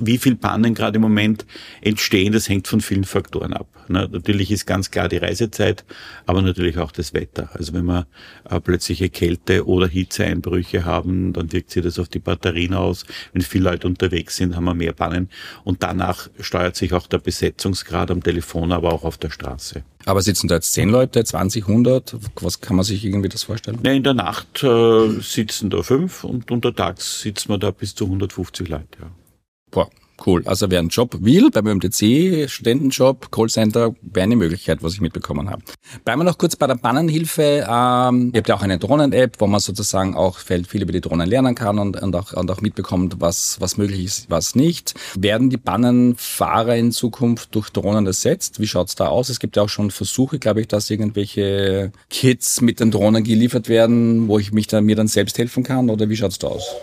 wie 0.00 0.18
viel 0.18 0.36
Pannen 0.36 0.74
gerade 0.74 0.96
im 0.96 1.02
Moment 1.02 1.46
entstehen, 1.80 2.32
das 2.32 2.48
hängt 2.48 2.68
von 2.68 2.80
vielen 2.80 3.04
Faktoren 3.04 3.52
ab. 3.52 3.66
Natürlich 3.88 4.50
ist 4.50 4.66
ganz 4.66 4.90
klar 4.90 5.08
die 5.08 5.16
Reisezeit, 5.16 5.84
aber 6.26 6.42
natürlich 6.42 6.78
auch 6.78 6.92
das 6.92 7.14
Wetter. 7.14 7.48
Also 7.54 7.72
wenn 7.72 7.86
wir 7.86 8.06
äh, 8.48 8.60
plötzliche 8.60 9.08
Kälte 9.08 9.66
oder 9.66 9.88
Hitzeeinbrüche 9.88 10.84
haben, 10.84 11.32
dann 11.32 11.52
wirkt 11.52 11.70
sich 11.70 11.82
das 11.82 11.98
auf 11.98 12.08
die 12.08 12.18
Batterien 12.18 12.74
aus. 12.74 13.04
Wenn 13.32 13.42
viele 13.42 13.70
Leute 13.70 13.86
unterwegs 13.86 14.36
sind, 14.36 14.56
haben 14.56 14.64
wir 14.64 14.74
mehr 14.74 14.92
Pannen. 14.92 15.30
Und 15.64 15.82
danach 15.82 16.28
steuert 16.40 16.76
sich 16.76 16.92
auch 16.92 17.06
der 17.06 17.18
Besetzungsgrad 17.18 18.10
am 18.10 18.22
Telefon, 18.22 18.72
aber 18.72 18.92
auch 18.92 19.04
auf 19.04 19.16
der 19.16 19.30
Straße. 19.30 19.82
Aber 20.04 20.22
sitzen 20.22 20.48
da 20.48 20.56
jetzt 20.56 20.72
zehn 20.72 20.88
Leute, 20.88 21.22
20, 21.24 21.68
100? 21.68 22.16
Was 22.40 22.60
kann 22.60 22.76
man 22.76 22.84
sich 22.84 23.04
irgendwie 23.04 23.28
das 23.28 23.42
vorstellen? 23.44 23.78
Ja, 23.82 23.92
in 23.92 24.02
der 24.02 24.14
Nacht 24.14 24.62
äh, 24.62 25.20
sitzen 25.20 25.70
da 25.70 25.82
fünf 25.82 26.24
und 26.24 26.50
untertags 26.50 27.20
sitzen 27.20 27.50
wir 27.50 27.58
da 27.58 27.70
bis 27.70 27.94
zu 27.94 28.04
150 28.04 28.68
Leute. 28.68 28.86
Ja. 29.00 29.10
Boah, 29.70 29.88
cool. 30.26 30.42
Also 30.46 30.70
wer 30.70 30.78
einen 30.78 30.88
Job 30.88 31.16
will, 31.20 31.50
beim 31.50 31.66
MTC, 31.78 32.48
Studentenjob, 32.48 33.30
Callcenter, 33.30 33.94
wäre 34.00 34.24
eine 34.24 34.36
Möglichkeit, 34.36 34.82
was 34.82 34.94
ich 34.94 35.00
mitbekommen 35.00 35.50
habe. 35.50 35.62
Bleiben 36.04 36.20
wir 36.20 36.24
noch 36.24 36.38
kurz 36.38 36.56
bei 36.56 36.66
der 36.66 36.74
Bannenhilfe. 36.76 37.66
Ähm, 37.68 38.30
ihr 38.32 38.38
habt 38.38 38.48
ja 38.48 38.54
auch 38.54 38.62
eine 38.62 38.78
Drohnen-App, 38.78 39.36
wo 39.38 39.46
man 39.46 39.60
sozusagen 39.60 40.14
auch 40.14 40.38
viel 40.38 40.82
über 40.82 40.92
die 40.92 41.00
Drohnen 41.00 41.28
lernen 41.28 41.54
kann 41.54 41.78
und, 41.78 42.00
und, 42.00 42.16
auch, 42.16 42.32
und 42.32 42.50
auch 42.50 42.60
mitbekommt, 42.60 43.16
was, 43.20 43.60
was 43.60 43.76
möglich 43.76 44.04
ist, 44.04 44.30
was 44.30 44.54
nicht. 44.54 44.94
Werden 45.14 45.50
die 45.50 45.56
Bannenfahrer 45.56 46.76
in 46.76 46.92
Zukunft 46.92 47.54
durch 47.54 47.70
Drohnen 47.70 48.06
ersetzt? 48.06 48.60
Wie 48.60 48.66
schaut's 48.66 48.94
da 48.94 49.08
aus? 49.08 49.28
Es 49.28 49.40
gibt 49.40 49.56
ja 49.56 49.62
auch 49.62 49.68
schon 49.68 49.90
Versuche, 49.90 50.38
glaube 50.38 50.60
ich, 50.60 50.68
dass 50.68 50.90
irgendwelche 50.90 51.92
Kits 52.10 52.60
mit 52.60 52.80
den 52.80 52.90
Drohnen 52.90 53.24
geliefert 53.24 53.68
werden, 53.68 54.28
wo 54.28 54.38
ich 54.38 54.52
mich 54.52 54.66
dann, 54.66 54.84
mir 54.84 54.96
dann 54.96 55.08
selbst 55.08 55.38
helfen 55.38 55.62
kann. 55.62 55.90
Oder 55.90 56.08
wie 56.08 56.16
schaut's 56.16 56.38
da 56.38 56.48
aus? 56.48 56.74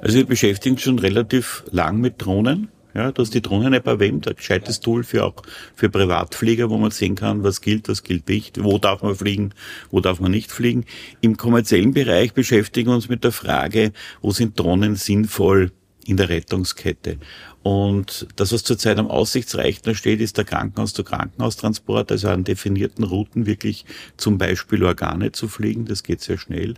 Also 0.00 0.16
wir 0.16 0.26
beschäftigen 0.26 0.74
uns 0.74 0.82
schon 0.82 0.98
relativ 0.98 1.64
lang 1.70 2.00
mit 2.00 2.24
Drohnen. 2.24 2.68
Ja, 2.94 3.10
du 3.10 3.22
hast 3.22 3.34
die 3.34 3.42
Drohnen-App 3.42 3.88
erwähnt, 3.88 4.28
ein 4.28 4.36
gescheites 4.36 4.78
Tool 4.78 5.02
für 5.02 5.24
auch 5.24 5.42
für 5.74 5.88
Privatflieger, 5.88 6.70
wo 6.70 6.78
man 6.78 6.92
sehen 6.92 7.16
kann, 7.16 7.42
was 7.42 7.60
gilt, 7.60 7.88
was 7.88 8.04
gilt 8.04 8.28
nicht, 8.28 8.62
wo 8.62 8.78
darf 8.78 9.02
man 9.02 9.16
fliegen, 9.16 9.50
wo 9.90 9.98
darf 9.98 10.20
man 10.20 10.30
nicht 10.30 10.52
fliegen. 10.52 10.84
Im 11.20 11.36
kommerziellen 11.36 11.92
Bereich 11.92 12.34
beschäftigen 12.34 12.90
wir 12.90 12.94
uns 12.94 13.08
mit 13.08 13.24
der 13.24 13.32
Frage, 13.32 13.92
wo 14.22 14.30
sind 14.30 14.60
Drohnen 14.60 14.94
sinnvoll 14.94 15.72
in 16.06 16.16
der 16.16 16.28
Rettungskette. 16.28 17.18
Und 17.64 18.28
das, 18.36 18.52
was 18.52 18.62
zurzeit 18.62 18.98
am 18.98 19.08
Aussichtsreichsten 19.08 19.94
steht, 19.94 20.20
ist 20.20 20.36
der 20.36 20.44
Krankenhaus-zu-Krankenhaustransport, 20.44 22.12
also 22.12 22.28
an 22.28 22.44
definierten 22.44 23.04
Routen 23.04 23.46
wirklich 23.46 23.86
zum 24.16 24.38
Beispiel 24.38 24.84
Organe 24.84 25.32
zu 25.32 25.48
fliegen. 25.48 25.86
Das 25.86 26.02
geht 26.02 26.20
sehr 26.20 26.38
schnell. 26.38 26.74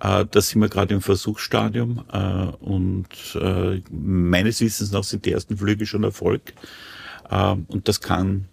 Äh, 0.00 0.26
da 0.30 0.40
sind 0.40 0.60
wir 0.60 0.68
gerade 0.68 0.94
im 0.94 1.02
Versuchsstadium 1.02 2.04
äh, 2.12 2.46
und 2.64 3.08
äh, 3.34 3.82
meines 3.90 4.60
Wissens 4.60 4.92
nach 4.92 5.04
sind 5.04 5.26
die 5.26 5.32
ersten 5.32 5.56
Flüge 5.56 5.86
schon 5.86 6.04
Erfolg. 6.04 6.54
Und 7.68 7.86
das 7.86 8.00
kann 8.00 8.46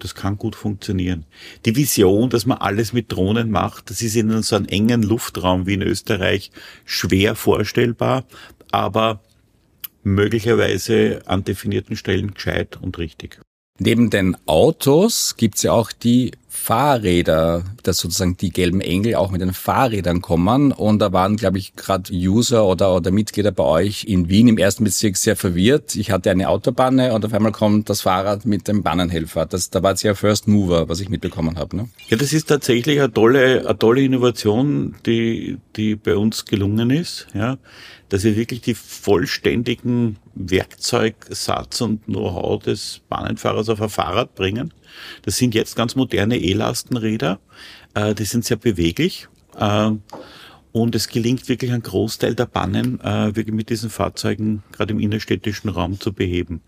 das 0.00 0.14
kann 0.16 0.38
gut 0.38 0.56
funktionieren. 0.56 1.24
Die 1.64 1.76
Vision, 1.76 2.30
dass 2.30 2.46
man 2.46 2.58
alles 2.58 2.92
mit 2.92 3.12
Drohnen 3.12 3.50
macht, 3.50 3.90
das 3.90 4.02
ist 4.02 4.16
in 4.16 4.42
so 4.42 4.56
einem 4.56 4.66
engen 4.66 5.02
Luftraum 5.02 5.66
wie 5.66 5.74
in 5.74 5.82
Österreich 5.82 6.50
schwer 6.84 7.36
vorstellbar, 7.36 8.24
aber 8.72 9.20
möglicherweise 10.02 11.22
an 11.26 11.44
definierten 11.44 11.96
Stellen 11.96 12.34
gescheit 12.34 12.76
und 12.80 12.98
richtig. 12.98 13.40
Neben 13.78 14.10
den 14.10 14.36
Autos 14.46 15.36
gibt's 15.36 15.62
ja 15.62 15.72
auch 15.72 15.92
die 15.92 16.32
Fahrräder, 16.58 17.64
dass 17.82 17.98
sozusagen 17.98 18.36
die 18.36 18.50
gelben 18.50 18.80
Engel 18.80 19.14
auch 19.14 19.30
mit 19.30 19.40
den 19.40 19.52
Fahrrädern 19.52 20.20
kommen. 20.20 20.72
Und 20.72 20.98
da 20.98 21.12
waren, 21.12 21.36
glaube 21.36 21.58
ich, 21.58 21.76
gerade 21.76 22.12
User 22.12 22.66
oder, 22.66 22.94
oder 22.94 23.10
Mitglieder 23.10 23.52
bei 23.52 23.64
euch 23.64 24.04
in 24.04 24.28
Wien 24.28 24.48
im 24.48 24.58
ersten 24.58 24.84
Bezirk 24.84 25.16
sehr 25.16 25.36
verwirrt. 25.36 25.96
Ich 25.96 26.10
hatte 26.10 26.30
eine 26.30 26.48
Autobanne 26.48 27.14
und 27.14 27.24
auf 27.24 27.32
einmal 27.32 27.52
kommt 27.52 27.88
das 27.88 28.02
Fahrrad 28.02 28.44
mit 28.44 28.68
dem 28.68 28.82
Bannenhelfer. 28.82 29.46
Das, 29.46 29.70
da 29.70 29.82
war 29.82 29.92
es 29.92 30.02
ja 30.02 30.14
First 30.14 30.48
Mover, 30.48 30.88
was 30.88 31.00
ich 31.00 31.08
mitbekommen 31.08 31.58
habe. 31.58 31.76
Ne? 31.76 31.88
Ja, 32.08 32.16
das 32.16 32.32
ist 32.32 32.48
tatsächlich 32.48 32.98
eine 33.00 33.12
tolle, 33.12 33.66
eine 33.66 33.78
tolle 33.78 34.02
Innovation, 34.02 34.96
die, 35.06 35.58
die 35.76 35.94
bei 35.96 36.16
uns 36.16 36.44
gelungen 36.44 36.90
ist. 36.90 37.28
Ja 37.32 37.56
dass 38.08 38.24
wir 38.24 38.36
wirklich 38.36 38.60
die 38.60 38.74
vollständigen 38.74 40.16
Werkzeugsatz 40.34 41.80
und 41.80 42.04
Know-how 42.06 42.62
des 42.62 43.02
Bahnenfahrers 43.08 43.68
auf 43.68 43.82
ein 43.82 43.88
Fahrrad 43.88 44.34
bringen. 44.34 44.72
Das 45.22 45.36
sind 45.36 45.54
jetzt 45.54 45.76
ganz 45.76 45.94
moderne 45.94 46.38
E-Lastenräder. 46.38 47.40
Äh, 47.94 48.14
die 48.14 48.24
sind 48.24 48.44
sehr 48.44 48.56
beweglich. 48.56 49.28
Äh, 49.56 49.90
und 50.72 50.94
es 50.94 51.08
gelingt 51.08 51.48
wirklich 51.48 51.72
einen 51.72 51.82
Großteil 51.82 52.34
der 52.34 52.46
Bannen 52.46 53.00
äh, 53.00 53.34
wirklich 53.34 53.54
mit 53.54 53.70
diesen 53.70 53.90
Fahrzeugen 53.90 54.62
gerade 54.72 54.92
im 54.92 55.00
innerstädtischen 55.00 55.70
Raum 55.70 55.98
zu 55.98 56.12
beheben. 56.12 56.60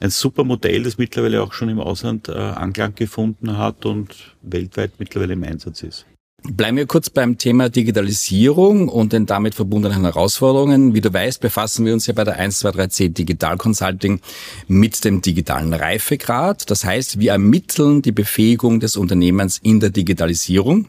Ein 0.00 0.10
super 0.10 0.44
Modell, 0.44 0.82
das 0.82 0.98
mittlerweile 0.98 1.42
auch 1.42 1.52
schon 1.52 1.68
im 1.68 1.78
Ausland 1.78 2.28
Anklang 2.28 2.96
gefunden 2.96 3.56
hat 3.56 3.86
und 3.86 4.34
weltweit 4.42 4.92
mittlerweile 4.98 5.34
im 5.34 5.44
Einsatz 5.44 5.84
ist. 5.84 6.06
Bleiben 6.46 6.76
wir 6.76 6.86
kurz 6.86 7.08
beim 7.08 7.38
Thema 7.38 7.70
Digitalisierung 7.70 8.90
und 8.90 9.14
den 9.14 9.24
damit 9.24 9.54
verbundenen 9.54 10.02
Herausforderungen. 10.02 10.92
Wie 10.92 11.00
du 11.00 11.10
weißt, 11.10 11.40
befassen 11.40 11.86
wir 11.86 11.94
uns 11.94 12.06
ja 12.06 12.12
bei 12.12 12.22
der 12.22 12.38
123C 12.38 13.08
Digital 13.08 13.56
Consulting 13.56 14.20
mit 14.68 15.02
dem 15.06 15.22
digitalen 15.22 15.72
Reifegrad. 15.72 16.70
Das 16.70 16.84
heißt, 16.84 17.18
wir 17.18 17.32
ermitteln 17.32 18.02
die 18.02 18.12
Befähigung 18.12 18.78
des 18.78 18.96
Unternehmens 18.98 19.58
in 19.62 19.80
der 19.80 19.88
Digitalisierung. 19.88 20.86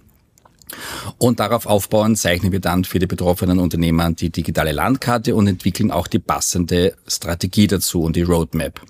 Und 1.20 1.40
darauf 1.40 1.68
aufbauend 1.68 2.18
zeichnen 2.18 2.52
wir 2.52 2.60
dann 2.60 2.84
für 2.84 3.00
die 3.00 3.08
betroffenen 3.08 3.60
Unternehmer 3.60 4.12
die 4.12 4.32
digitale 4.32 4.74
Landkarte 4.74 5.36
und 5.36 5.48
entwickeln 5.48 5.90
auch 5.90 6.08
die 6.08 6.20
passende 6.20 6.96
Strategie 7.08 7.68
dazu 7.68 8.02
und 8.02 8.18
die 8.18 8.24
Roadmap. 8.24 8.82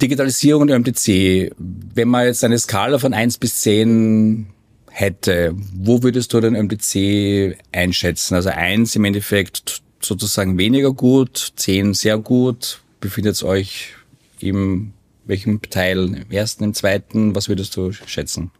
Digitalisierung 0.00 0.62
und 0.62 0.70
MTC, 0.70 1.52
wenn 1.58 2.08
man 2.08 2.24
jetzt 2.24 2.42
eine 2.44 2.58
Skala 2.58 2.98
von 2.98 3.12
eins 3.12 3.36
bis 3.36 3.60
zehn 3.60 4.46
hätte, 4.90 5.54
wo 5.74 6.02
würdest 6.02 6.32
du 6.32 6.40
den 6.40 6.54
MDC 6.54 7.56
einschätzen? 7.72 8.34
Also 8.34 8.50
eins 8.50 8.94
im 8.96 9.04
Endeffekt 9.04 9.82
sozusagen 10.00 10.58
weniger 10.58 10.92
gut, 10.92 11.52
zehn 11.56 11.94
sehr 11.94 12.18
gut. 12.18 12.80
Befindet 13.00 13.42
euch 13.42 13.94
im 14.40 14.92
welchem 15.24 15.62
Teil? 15.62 16.14
Im 16.14 16.30
ersten, 16.30 16.64
im 16.64 16.74
zweiten? 16.74 17.34
Was 17.34 17.48
würdest 17.48 17.76
du 17.76 17.92
schätzen? 17.92 18.50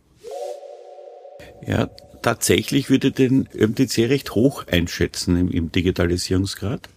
Ja, 1.67 1.91
tatsächlich 2.23 2.89
würde 2.89 3.13
den 3.13 3.49
MDC 3.53 4.09
recht 4.09 4.35
hoch 4.35 4.67
einschätzen 4.67 5.37
im, 5.37 5.51
im 5.51 5.73
Digitalisierungsgrad. 5.73 6.89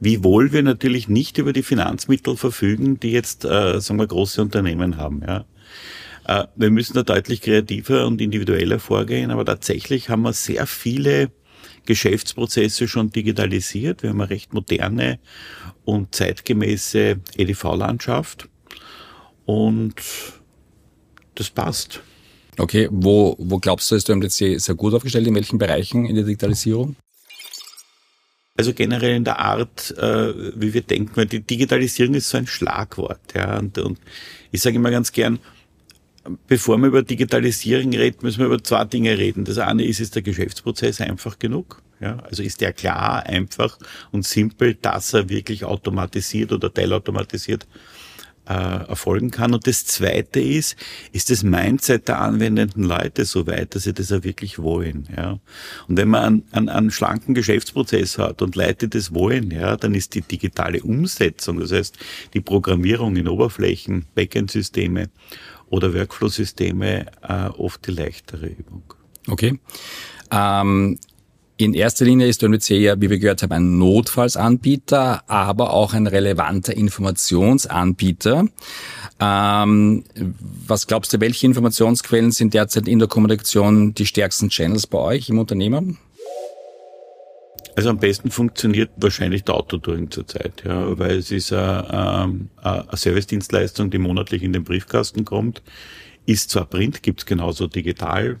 Wiewohl 0.00 0.52
wir 0.52 0.62
natürlich 0.62 1.08
nicht 1.08 1.38
über 1.38 1.52
die 1.52 1.62
Finanzmittel 1.62 2.36
verfügen, 2.36 3.00
die 3.00 3.10
jetzt, 3.10 3.44
äh, 3.44 3.80
sagen 3.80 3.98
wir, 3.98 4.06
große 4.06 4.40
Unternehmen 4.40 4.96
haben. 4.96 5.22
Ja. 5.26 5.44
Äh, 6.28 6.44
wir 6.54 6.70
müssen 6.70 6.94
da 6.94 7.02
deutlich 7.02 7.40
kreativer 7.40 8.06
und 8.06 8.20
individueller 8.20 8.78
vorgehen, 8.78 9.32
aber 9.32 9.44
tatsächlich 9.44 10.10
haben 10.10 10.22
wir 10.22 10.34
sehr 10.34 10.66
viele 10.66 11.32
Geschäftsprozesse 11.86 12.86
schon 12.86 13.10
digitalisiert. 13.10 14.02
Wir 14.02 14.10
haben 14.10 14.20
eine 14.20 14.30
recht 14.30 14.52
moderne 14.52 15.18
und 15.84 16.14
zeitgemäße 16.14 17.16
EDV-Landschaft 17.36 18.48
und 19.46 19.94
das 21.34 21.48
passt. 21.48 22.02
Okay, 22.58 22.88
wo, 22.90 23.34
wo 23.38 23.58
glaubst 23.58 23.90
du, 23.90 23.94
ist 23.94 24.08
der 24.08 24.16
MDC 24.16 24.60
sehr 24.60 24.74
gut 24.74 24.92
aufgestellt? 24.92 25.26
In 25.26 25.34
welchen 25.34 25.58
Bereichen 25.58 26.04
in 26.04 26.14
der 26.14 26.24
Digitalisierung? 26.24 26.96
also 28.58 28.74
generell 28.74 29.14
in 29.14 29.22
der 29.22 29.38
Art, 29.38 29.96
äh, 29.98 30.34
wie 30.60 30.74
wir 30.74 30.82
denken, 30.82 31.12
weil 31.14 31.26
die 31.26 31.38
Digitalisierung 31.38 32.14
ist 32.14 32.28
so 32.28 32.38
ein 32.38 32.48
Schlagwort, 32.48 33.20
ja, 33.32 33.56
und, 33.56 33.78
und 33.78 34.00
ich 34.50 34.60
sage 34.60 34.74
immer 34.74 34.90
ganz 34.90 35.12
gern, 35.12 35.38
bevor 36.46 36.78
wir 36.78 36.88
über 36.88 37.02
Digitalisierung 37.02 37.92
reden, 37.92 38.18
müssen 38.22 38.40
wir 38.40 38.46
über 38.46 38.62
zwei 38.62 38.84
Dinge 38.84 39.16
reden. 39.18 39.44
Das 39.44 39.58
eine 39.58 39.84
ist, 39.84 40.00
ist 40.00 40.14
der 40.14 40.22
Geschäftsprozess 40.22 41.00
einfach 41.00 41.38
genug? 41.38 41.82
Ja, 42.00 42.18
also 42.18 42.42
ist 42.42 42.60
der 42.60 42.72
klar, 42.72 43.26
einfach 43.26 43.76
und 44.12 44.24
simpel, 44.24 44.74
dass 44.74 45.12
er 45.14 45.28
wirklich 45.28 45.64
automatisiert 45.64 46.52
oder 46.52 46.72
teilautomatisiert 46.72 47.66
äh, 48.48 48.88
erfolgen 48.88 49.30
kann. 49.30 49.52
Und 49.52 49.66
das 49.66 49.84
Zweite 49.84 50.40
ist, 50.40 50.76
ist 51.12 51.30
das 51.30 51.42
Mindset 51.42 52.08
der 52.08 52.20
anwendenden 52.20 52.82
Leute 52.84 53.24
so 53.24 53.46
weit, 53.46 53.74
dass 53.74 53.82
sie 53.82 53.92
das 53.92 54.10
auch 54.10 54.24
wirklich 54.24 54.58
wollen. 54.58 55.08
Ja. 55.14 55.38
Und 55.86 55.96
wenn 55.96 56.08
man 56.08 56.24
einen, 56.24 56.44
einen, 56.52 56.68
einen 56.68 56.90
schlanken 56.90 57.34
Geschäftsprozess 57.34 58.16
hat 58.16 58.40
und 58.40 58.56
Leute 58.56 58.88
das 58.88 59.12
wollen, 59.12 59.50
ja, 59.50 59.76
dann 59.76 59.94
ist 59.94 60.14
die 60.14 60.22
digitale 60.22 60.82
Umsetzung, 60.82 61.60
das 61.60 61.72
heißt 61.72 61.98
die 62.32 62.40
Programmierung 62.40 63.16
in 63.16 63.28
Oberflächen, 63.28 64.06
Backend-Systeme 64.14 65.10
oder 65.70 65.94
Workflow-Systeme 65.94 67.06
äh, 67.22 67.48
oft 67.58 67.86
die 67.86 67.92
leichtere 67.92 68.46
Übung. 68.46 68.82
Okay. 69.26 69.58
Ähm, 70.30 70.98
in 71.60 71.74
erster 71.74 72.04
Linie 72.04 72.28
ist 72.28 72.44
OMC 72.44 72.70
ja, 72.70 73.00
wie 73.00 73.10
wir 73.10 73.18
gehört 73.18 73.42
haben, 73.42 73.52
ein 73.52 73.78
Notfallsanbieter, 73.78 75.28
aber 75.28 75.72
auch 75.72 75.92
ein 75.92 76.06
relevanter 76.06 76.76
Informationsanbieter. 76.76 78.46
Ähm, 79.18 80.04
was 80.66 80.86
glaubst 80.86 81.12
du, 81.12 81.20
welche 81.20 81.46
Informationsquellen 81.46 82.30
sind 82.30 82.54
derzeit 82.54 82.86
in 82.86 83.00
der 83.00 83.08
Kommunikation 83.08 83.92
die 83.92 84.06
stärksten 84.06 84.50
Channels 84.50 84.86
bei 84.86 84.98
euch 84.98 85.28
im 85.30 85.40
Unternehmen? 85.40 85.98
Also 87.78 87.90
am 87.90 87.98
besten 87.98 88.32
funktioniert 88.32 88.90
wahrscheinlich 88.96 89.44
der 89.44 89.54
Autotouring 89.54 90.10
zurzeit, 90.10 90.64
ja, 90.66 90.98
weil 90.98 91.18
es 91.18 91.30
ist 91.30 91.52
eine, 91.52 92.48
eine 92.60 92.88
Servicedienstleistung, 92.92 93.88
die 93.88 93.98
monatlich 93.98 94.42
in 94.42 94.52
den 94.52 94.64
Briefkasten 94.64 95.24
kommt. 95.24 95.62
Ist 96.26 96.50
zwar 96.50 96.64
Print, 96.64 97.04
gibt's 97.04 97.24
genauso 97.24 97.68
digital, 97.68 98.40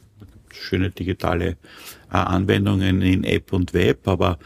schöne 0.50 0.90
digitale 0.90 1.50
äh, 2.10 2.16
Anwendungen 2.16 3.00
in 3.00 3.22
App 3.22 3.52
und 3.52 3.74
Web, 3.74 4.08
aber 4.08 4.40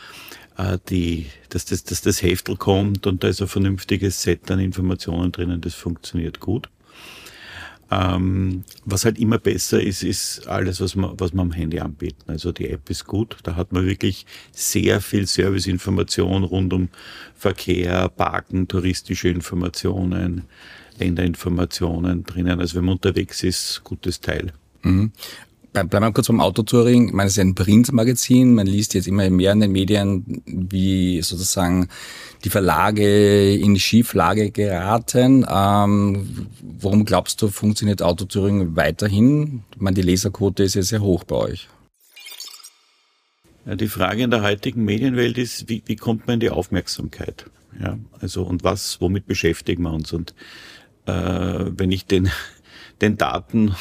äh, 0.59 0.77
die, 0.91 1.25
dass 1.49 1.65
das, 1.65 1.85
dass 1.85 2.03
das 2.03 2.21
Heftel 2.21 2.59
kommt 2.59 3.07
und 3.07 3.25
da 3.25 3.29
ist 3.29 3.41
ein 3.41 3.49
vernünftiges 3.49 4.21
Set 4.21 4.51
an 4.51 4.59
Informationen 4.59 5.33
drinnen, 5.33 5.63
das 5.63 5.73
funktioniert 5.73 6.39
gut. 6.39 6.69
Ähm, 7.93 8.65
was 8.87 9.05
halt 9.05 9.19
immer 9.19 9.39
besser 9.39 9.83
ist, 9.83 10.03
ist 10.03 10.49
alles, 10.49 10.81
was 10.81 10.97
man, 10.97 11.13
was 11.19 11.35
man 11.35 11.49
am 11.49 11.53
Handy 11.53 11.79
anbieten. 11.79 12.23
Also 12.27 12.51
die 12.51 12.71
App 12.71 12.89
ist 12.89 13.07
gut, 13.07 13.37
da 13.43 13.55
hat 13.55 13.73
man 13.73 13.85
wirklich 13.85 14.25
sehr 14.51 15.01
viel 15.03 15.27
Serviceinformation 15.27 16.45
rund 16.45 16.73
um 16.73 16.89
Verkehr, 17.35 18.09
Parken, 18.09 18.67
touristische 18.67 19.29
Informationen, 19.29 20.45
Länderinformationen 20.99 22.25
drinnen. 22.25 22.61
Also 22.61 22.77
wenn 22.77 22.87
man 22.87 22.95
unterwegs 22.95 23.43
ist, 23.43 23.83
gutes 23.85 24.21
Teil. 24.21 24.53
Mhm 24.83 25.13
bleiben 25.73 26.05
wir 26.05 26.13
kurz 26.13 26.29
beim 26.29 26.41
Autotouring. 26.41 27.09
Ich 27.09 27.13
meine, 27.15 27.29
es 27.29 27.35
ist 27.35 27.39
ein 27.39 27.55
Printmagazin. 27.55 28.55
Man 28.55 28.67
liest 28.67 28.95
jetzt 28.95 29.09
immer 29.09 29.29
mehr 29.31 29.53
in 29.53 29.61
den 29.61 29.73
Medien, 29.73 30.43
wie 30.47 31.23
sozusagen 31.23 31.89
die 32.45 32.51
Verlage 32.51 33.55
in 33.55 33.79
Schieflage 33.79 34.51
geraten. 34.51 35.47
Ähm, 35.49 36.49
warum 36.61 37.05
glaubst 37.05 37.41
du, 37.41 37.49
funktioniert 37.49 38.03
Autotouring 38.03 38.77
weiterhin? 38.77 39.63
Ich 39.75 39.81
meine, 39.81 39.95
die 39.95 40.03
Leserquote 40.03 40.63
ist 40.63 40.75
ja 40.75 40.83
sehr 40.83 41.01
hoch 41.01 41.25
bei 41.25 41.37
euch. 41.37 41.69
Ja, 43.65 43.77
die 43.77 43.89
Frage 43.89 44.25
in 44.25 44.31
der 44.31 44.43
heutigen 44.43 44.85
Medienwelt 44.85 45.39
ist, 45.39 45.69
wie, 45.69 45.83
wie 45.87 45.97
kommt 45.97 46.27
man 46.27 46.35
in 46.35 46.41
die 46.41 46.51
Aufmerksamkeit? 46.51 47.47
Ja, 47.81 47.99
also 48.21 48.43
und 48.43 48.65
was, 48.65 49.01
womit 49.01 49.27
beschäftigen 49.27 49.85
wir 49.85 49.93
uns? 49.93 50.13
Und 50.13 50.35
äh, 51.07 51.13
wenn 51.13 51.93
ich 51.93 52.07
den 52.07 52.31
den 53.01 53.17
Daten 53.17 53.75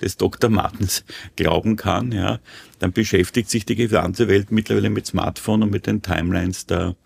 des 0.00 0.16
Dr. 0.16 0.50
Martens 0.50 1.04
glauben 1.36 1.76
kann, 1.76 2.12
ja, 2.12 2.40
dann 2.78 2.92
beschäftigt 2.92 3.50
sich 3.50 3.64
die 3.64 3.76
gesamte 3.76 4.28
Welt 4.28 4.50
mittlerweile 4.50 4.90
mit 4.90 5.06
Smartphone 5.06 5.62
und 5.62 5.70
mit 5.70 5.86
den 5.86 6.02
Timelines 6.02 6.66
der, 6.66 6.96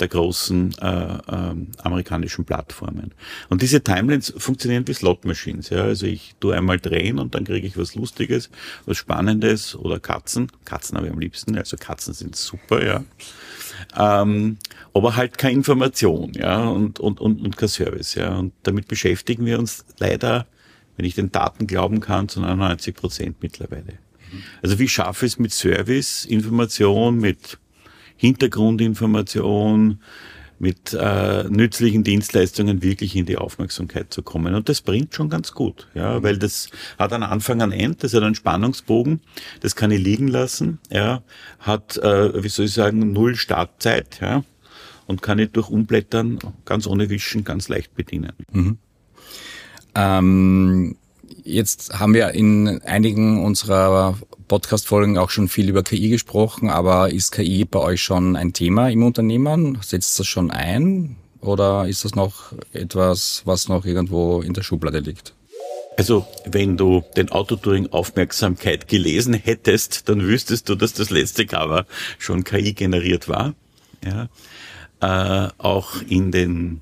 der 0.00 0.08
großen 0.08 0.74
äh, 0.80 0.86
äh, 0.86 1.54
amerikanischen 1.82 2.44
Plattformen. 2.44 3.14
Und 3.48 3.62
diese 3.62 3.82
Timelines 3.82 4.32
funktionieren 4.36 4.86
wie 4.86 4.94
Slot-Machines. 4.94 5.70
Ja? 5.70 5.82
Also 5.84 6.06
ich 6.06 6.34
tue 6.40 6.54
einmal 6.56 6.78
drehen 6.78 7.18
und 7.18 7.34
dann 7.34 7.44
kriege 7.44 7.66
ich 7.66 7.76
was 7.76 7.94
Lustiges, 7.94 8.50
was 8.86 8.96
Spannendes 8.96 9.74
oder 9.74 10.00
Katzen. 10.00 10.50
Katzen 10.64 10.96
habe 10.96 11.08
ich 11.08 11.12
am 11.12 11.18
liebsten, 11.18 11.56
also 11.56 11.76
Katzen 11.76 12.14
sind 12.14 12.36
super, 12.36 12.84
ja. 12.84 13.04
Ähm, 13.96 14.58
aber 14.92 15.16
halt 15.16 15.38
keine 15.38 15.54
Information, 15.54 16.32
ja, 16.34 16.66
und, 16.68 17.00
und, 17.00 17.20
und, 17.20 17.40
und 17.40 17.56
kein 17.56 17.68
Service, 17.68 18.14
ja. 18.14 18.36
Und 18.36 18.52
damit 18.62 18.88
beschäftigen 18.88 19.46
wir 19.46 19.58
uns 19.58 19.84
leider 19.98 20.46
wenn 20.98 21.06
ich 21.06 21.14
den 21.14 21.32
Daten 21.32 21.66
glauben 21.66 22.00
kann, 22.00 22.28
zu 22.28 22.40
99 22.40 22.94
Prozent 22.94 23.36
mittlerweile. 23.40 23.94
Also 24.62 24.78
wie 24.78 24.88
schaffe 24.88 25.24
ich 25.24 25.32
es 25.32 25.38
mit 25.38 25.52
Service, 25.52 26.24
Information, 26.26 27.18
mit 27.18 27.58
Hintergrundinformation, 28.16 30.00
mit 30.58 30.92
äh, 30.92 31.44
nützlichen 31.44 32.02
Dienstleistungen 32.02 32.82
wirklich 32.82 33.14
in 33.14 33.26
die 33.26 33.36
Aufmerksamkeit 33.36 34.12
zu 34.12 34.22
kommen. 34.22 34.56
Und 34.56 34.68
das 34.68 34.80
bringt 34.80 35.14
schon 35.14 35.28
ganz 35.28 35.52
gut, 35.52 35.86
ja, 35.94 36.20
weil 36.24 36.36
das 36.36 36.70
hat 36.98 37.12
einen 37.12 37.22
Anfang, 37.22 37.62
ein 37.62 37.70
End, 37.70 38.02
das 38.02 38.12
hat 38.12 38.24
einen 38.24 38.34
Spannungsbogen, 38.34 39.20
das 39.60 39.76
kann 39.76 39.92
ich 39.92 40.02
liegen 40.02 40.26
lassen, 40.26 40.80
ja, 40.90 41.22
hat, 41.60 41.96
äh, 41.98 42.42
wie 42.42 42.48
soll 42.48 42.66
ich 42.66 42.72
sagen, 42.72 43.12
null 43.12 43.36
Startzeit, 43.36 44.18
ja, 44.20 44.42
und 45.06 45.22
kann 45.22 45.38
ich 45.38 45.52
durch 45.52 45.68
Umblättern 45.68 46.40
ganz 46.64 46.88
ohne 46.88 47.08
Wischen 47.08 47.44
ganz 47.44 47.68
leicht 47.68 47.94
bedienen. 47.94 48.32
Mhm. 48.50 48.78
Ähm, 49.98 50.96
jetzt 51.42 51.98
haben 51.98 52.14
wir 52.14 52.30
in 52.30 52.80
einigen 52.82 53.44
unserer 53.44 54.16
Podcast-Folgen 54.46 55.18
auch 55.18 55.30
schon 55.30 55.48
viel 55.48 55.68
über 55.68 55.82
KI 55.82 56.08
gesprochen, 56.08 56.70
aber 56.70 57.10
ist 57.10 57.32
KI 57.32 57.64
bei 57.64 57.80
euch 57.80 58.00
schon 58.00 58.36
ein 58.36 58.52
Thema 58.52 58.90
im 58.90 59.02
Unternehmen? 59.02 59.76
Setzt 59.82 60.18
das 60.20 60.28
schon 60.28 60.52
ein? 60.52 61.16
Oder 61.40 61.88
ist 61.88 62.04
das 62.04 62.14
noch 62.14 62.52
etwas, 62.72 63.42
was 63.44 63.68
noch 63.68 63.84
irgendwo 63.84 64.40
in 64.40 64.54
der 64.54 64.62
Schublade 64.62 65.00
liegt? 65.00 65.34
Also, 65.96 66.26
wenn 66.44 66.76
du 66.76 67.02
den 67.16 67.30
Autotouring 67.30 67.88
Aufmerksamkeit 67.88 68.86
gelesen 68.86 69.34
hättest, 69.34 70.08
dann 70.08 70.22
wüsstest 70.22 70.68
du, 70.68 70.76
dass 70.76 70.92
das 70.92 71.10
letzte 71.10 71.44
Cover 71.44 71.86
schon 72.18 72.44
KI 72.44 72.72
generiert 72.72 73.28
war. 73.28 73.54
Ja. 74.04 74.28
Äh, 75.00 75.50
auch 75.58 76.02
in 76.08 76.30
den 76.30 76.80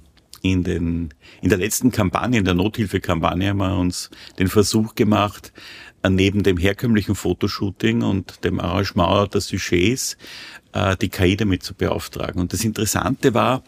in, 0.52 0.64
den, 0.64 1.14
in 1.42 1.48
der 1.48 1.58
letzten 1.58 1.90
Kampagne, 1.90 2.38
in 2.38 2.44
der 2.44 2.54
Nothilfekampagne, 2.54 3.50
haben 3.50 3.58
wir 3.58 3.76
uns 3.76 4.10
den 4.38 4.48
Versuch 4.48 4.94
gemacht, 4.94 5.52
äh, 6.02 6.10
neben 6.10 6.42
dem 6.42 6.56
herkömmlichen 6.56 7.14
Fotoshooting 7.14 8.02
und 8.02 8.44
dem 8.44 8.60
Arrangement 8.60 9.34
der 9.34 9.40
Sujets 9.40 10.16
äh, 10.72 10.96
die 10.96 11.08
KI 11.08 11.36
damit 11.36 11.62
zu 11.62 11.74
beauftragen. 11.74 12.40
Und 12.40 12.52
das 12.52 12.64
Interessante 12.64 13.34
war, 13.34 13.62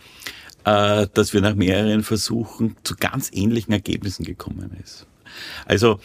äh, 0.64 1.06
dass 1.14 1.32
wir 1.32 1.40
nach 1.40 1.54
mehreren 1.54 2.02
Versuchen 2.02 2.76
zu 2.82 2.96
ganz 2.96 3.30
ähnlichen 3.32 3.72
Ergebnissen 3.72 4.24
gekommen 4.24 4.76
ist. 4.82 5.06
Also 5.66 6.00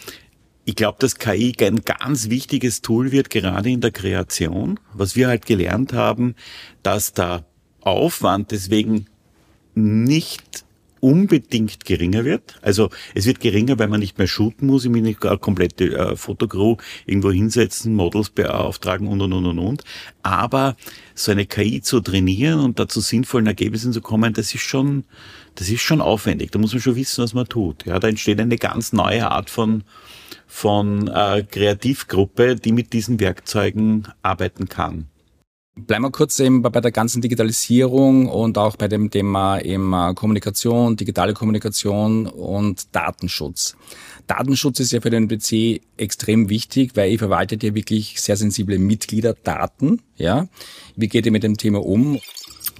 ich 0.65 0.75
glaube, 0.75 0.97
dass 0.99 1.15
KI 1.15 1.53
ein 1.59 1.81
ganz 1.81 2.29
wichtiges 2.29 2.81
Tool 2.81 3.11
wird, 3.11 3.29
gerade 3.29 3.69
in 3.69 3.81
der 3.81 3.91
Kreation. 3.91 4.79
Was 4.93 5.15
wir 5.15 5.27
halt 5.27 5.45
gelernt 5.45 5.91
haben, 5.91 6.35
dass 6.83 7.13
der 7.13 7.45
Aufwand 7.81 8.51
deswegen 8.51 9.07
nicht 9.75 10.62
unbedingt 11.03 11.83
geringer 11.83 12.23
wird. 12.23 12.57
Also 12.61 12.89
es 13.13 13.25
wird 13.25 13.41
geringer, 13.41 13.77
weil 13.77 13.89
man 13.89 13.99
nicht 13.99 14.17
mehr 14.17 14.27
shooten 14.27 14.67
muss, 14.67 14.85
ich 14.85 14.89
muss 14.89 15.01
eine 15.01 15.37
komplette 15.37 15.97
äh, 15.97 16.15
Fotocrew 16.15 16.77
irgendwo 17.05 17.29
hinsetzen, 17.29 17.93
Models 17.93 18.29
beauftragen 18.29 19.09
und 19.09 19.19
und 19.19 19.33
und 19.33 19.45
und 19.45 19.59
und. 19.59 19.83
Aber 20.21 20.77
so 21.13 21.33
eine 21.33 21.45
KI 21.45 21.81
zu 21.81 21.99
trainieren 21.99 22.61
und 22.61 22.79
da 22.79 22.87
zu 22.87 23.01
sinnvollen 23.01 23.47
Ergebnissen 23.47 23.91
zu 23.91 23.99
kommen, 23.99 24.33
das 24.33 24.55
ist 24.55 24.63
schon, 24.63 25.03
das 25.55 25.69
ist 25.69 25.81
schon 25.81 25.99
aufwendig. 25.99 26.51
Da 26.51 26.59
muss 26.59 26.71
man 26.71 26.81
schon 26.81 26.95
wissen, 26.95 27.21
was 27.21 27.33
man 27.33 27.49
tut. 27.49 27.85
Ja, 27.85 27.99
da 27.99 28.07
entsteht 28.07 28.39
eine 28.39 28.57
ganz 28.57 28.93
neue 28.93 29.29
Art 29.29 29.49
von 29.49 29.83
von 30.47 31.07
äh, 31.07 31.43
Kreativgruppe, 31.43 32.55
die 32.55 32.71
mit 32.71 32.93
diesen 32.93 33.19
Werkzeugen 33.19 34.07
arbeiten 34.21 34.69
kann. 34.69 35.09
Bleiben 35.75 36.03
wir 36.03 36.11
kurz 36.11 36.39
eben 36.39 36.61
bei 36.61 36.69
der 36.69 36.91
ganzen 36.91 37.23
Digitalisierung 37.23 38.27
und 38.27 38.59
auch 38.59 38.75
bei 38.75 38.87
dem 38.87 39.09
Thema 39.09 39.59
eben 39.59 39.91
äh, 39.91 40.13
Kommunikation, 40.13 40.95
digitale 40.95 41.33
Kommunikation 41.33 42.27
und 42.27 42.95
Datenschutz. 42.95 43.75
Datenschutz 44.27 44.79
ist 44.81 44.91
ja 44.91 45.01
für 45.01 45.09
den 45.09 45.27
PC 45.27 45.81
extrem 45.97 46.49
wichtig, 46.49 46.91
weil 46.93 47.11
ihr 47.11 47.17
verwaltet 47.17 47.63
ja 47.63 47.73
wirklich 47.73 48.21
sehr 48.21 48.37
sensible 48.37 48.77
Mitgliederdaten. 48.77 50.03
Ja, 50.15 50.47
wie 50.95 51.07
geht 51.07 51.25
ihr 51.25 51.31
mit 51.31 51.41
dem 51.41 51.57
Thema 51.57 51.83
um? 51.83 52.19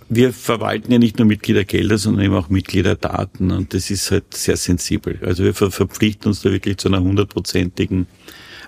Wir 0.10 0.32
verwalten 0.32 0.92
ja 0.92 1.00
nicht 1.00 1.18
nur 1.18 1.28
Mitgliedergelder, 1.28 1.98
sondern 1.98 2.26
eben 2.26 2.36
auch 2.36 2.50
Mitgliederdaten 2.50 3.50
und 3.50 3.74
das 3.74 3.90
ist 3.90 4.12
halt 4.12 4.36
sehr 4.36 4.56
sensibel. 4.58 5.20
Also 5.26 5.44
wir 5.44 5.56
verpflichten 5.56 6.28
uns 6.28 6.44
da 6.44 6.52
wirklich 6.52 6.78
zu 6.78 6.90
einer 6.90 7.02
hundertprozentigen 7.02 8.06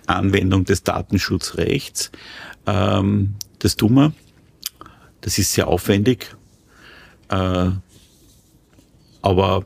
Anwendung 0.08 0.66
des 0.66 0.82
Datenschutzrechts. 0.82 2.12
Ähm, 2.66 3.36
das 3.60 3.76
tun 3.76 3.94
wir. 3.96 4.14
Das 5.22 5.38
ist 5.38 5.54
sehr 5.54 5.68
aufwendig, 5.68 6.36
äh, 7.30 7.70
aber 9.22 9.66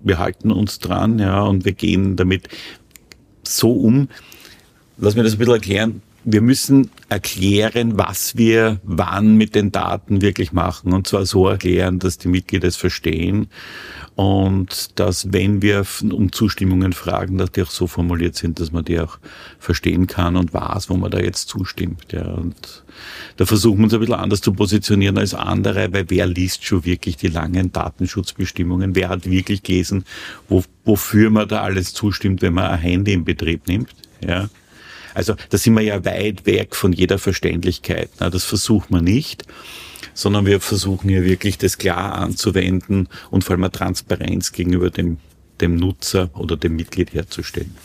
wir 0.00 0.18
halten 0.18 0.50
uns 0.50 0.78
dran, 0.78 1.18
ja, 1.18 1.42
und 1.42 1.64
wir 1.64 1.72
gehen 1.72 2.16
damit 2.16 2.48
so 3.44 3.72
um. 3.72 4.08
Lass 4.98 5.14
mir 5.14 5.22
das 5.22 5.34
ein 5.34 5.38
bisschen 5.38 5.54
erklären 5.54 6.02
wir 6.28 6.40
müssen 6.40 6.90
erklären, 7.08 7.96
was 7.98 8.36
wir 8.36 8.80
wann 8.82 9.36
mit 9.36 9.54
den 9.54 9.70
Daten 9.70 10.22
wirklich 10.22 10.52
machen. 10.52 10.92
Und 10.92 11.06
zwar 11.06 11.24
so 11.24 11.46
erklären, 11.46 12.00
dass 12.00 12.18
die 12.18 12.26
Mitglieder 12.26 12.66
es 12.66 12.74
verstehen 12.74 13.46
und 14.16 14.98
dass, 14.98 15.32
wenn 15.32 15.62
wir 15.62 15.86
um 16.10 16.32
Zustimmungen 16.32 16.92
fragen, 16.92 17.38
dass 17.38 17.52
die 17.52 17.62
auch 17.62 17.70
so 17.70 17.86
formuliert 17.86 18.34
sind, 18.34 18.58
dass 18.58 18.72
man 18.72 18.84
die 18.84 18.98
auch 18.98 19.18
verstehen 19.60 20.08
kann 20.08 20.36
und 20.36 20.52
weiß, 20.52 20.90
wo 20.90 20.96
man 20.96 21.12
da 21.12 21.20
jetzt 21.20 21.48
zustimmt. 21.48 22.12
Ja. 22.12 22.24
Und 22.24 22.82
da 23.36 23.46
versuchen 23.46 23.78
wir 23.78 23.84
uns 23.84 23.94
ein 23.94 24.00
bisschen 24.00 24.14
anders 24.16 24.40
zu 24.40 24.52
positionieren 24.52 25.18
als 25.18 25.32
andere, 25.32 25.92
weil 25.92 26.06
wer 26.08 26.26
liest 26.26 26.64
schon 26.64 26.84
wirklich 26.84 27.16
die 27.16 27.28
langen 27.28 27.70
Datenschutzbestimmungen? 27.70 28.96
Wer 28.96 29.10
hat 29.10 29.30
wirklich 29.30 29.62
gelesen, 29.62 30.04
wo, 30.48 30.64
wofür 30.84 31.30
man 31.30 31.46
da 31.46 31.62
alles 31.62 31.94
zustimmt, 31.94 32.42
wenn 32.42 32.54
man 32.54 32.66
ein 32.66 32.80
Handy 32.80 33.12
in 33.12 33.24
Betrieb 33.24 33.68
nimmt? 33.68 33.90
Ja. 34.26 34.48
Also 35.16 35.34
da 35.50 35.58
sind 35.58 35.74
wir 35.74 35.82
ja 35.82 36.04
weit 36.04 36.46
weg 36.46 36.76
von 36.76 36.92
jeder 36.92 37.18
Verständlichkeit. 37.18 38.10
Das 38.18 38.44
versucht 38.44 38.90
man 38.90 39.04
nicht 39.04 39.44
sondern 40.14 40.46
wir 40.46 40.60
versuchen 40.60 41.10
hier 41.10 41.24
wirklich 41.24 41.58
das 41.58 41.76
klar 41.76 42.14
anzuwenden 42.14 43.08
und 43.30 43.44
vor 43.44 43.56
allem 43.56 43.70
Transparenz 43.70 44.50
gegenüber 44.50 44.88
dem, 44.90 45.18
dem 45.60 45.76
Nutzer 45.76 46.30
oder 46.32 46.56
dem 46.56 46.74
Mitglied 46.74 47.12
herzustellen. 47.12 47.76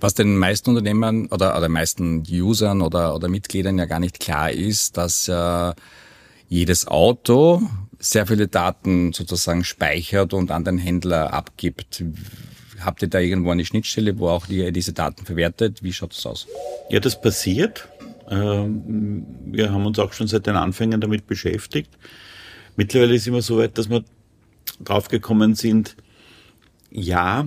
Was 0.00 0.14
den 0.14 0.36
meisten 0.36 0.70
Unternehmern 0.70 1.26
oder, 1.26 1.56
oder 1.56 1.68
meisten 1.68 2.24
Usern 2.28 2.82
oder, 2.82 3.14
oder 3.14 3.28
Mitgliedern 3.28 3.78
ja 3.78 3.84
gar 3.84 4.00
nicht 4.00 4.18
klar 4.18 4.50
ist, 4.50 4.96
dass 4.96 5.28
äh, 5.28 5.72
jedes 6.48 6.88
Auto 6.88 7.62
sehr 8.00 8.26
viele 8.26 8.48
Daten 8.48 9.12
sozusagen 9.12 9.62
speichert 9.62 10.32
und 10.32 10.50
an 10.50 10.64
den 10.64 10.78
Händler 10.78 11.32
abgibt. 11.32 12.02
Habt 12.80 13.02
ihr 13.02 13.08
da 13.08 13.18
irgendwo 13.18 13.50
eine 13.50 13.64
Schnittstelle, 13.64 14.18
wo 14.18 14.28
auch 14.28 14.46
die, 14.46 14.72
diese 14.72 14.92
Daten 14.92 15.24
verwertet? 15.24 15.82
Wie 15.82 15.92
schaut 15.92 16.12
das 16.16 16.26
aus? 16.26 16.46
Ja, 16.88 17.00
das 17.00 17.20
passiert. 17.20 17.88
Ähm, 18.30 19.26
wir 19.46 19.72
haben 19.72 19.86
uns 19.86 19.98
auch 19.98 20.12
schon 20.12 20.26
seit 20.26 20.46
den 20.46 20.56
Anfängen 20.56 21.00
damit 21.00 21.26
beschäftigt. 21.26 21.90
Mittlerweile 22.76 23.14
ist 23.14 23.26
immer 23.26 23.42
so 23.42 23.58
weit, 23.58 23.76
dass 23.76 23.90
wir 23.90 24.04
draufgekommen 24.82 25.54
sind, 25.54 25.96
ja, 26.90 27.46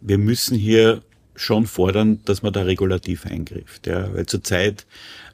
wir 0.00 0.18
müssen 0.18 0.58
hier 0.58 1.02
schon 1.34 1.66
fordern, 1.66 2.20
dass 2.24 2.42
man 2.42 2.52
da 2.52 2.62
regulativ 2.62 3.26
eingreift. 3.26 3.86
Ja, 3.86 4.14
weil 4.14 4.26
zurzeit 4.26 4.86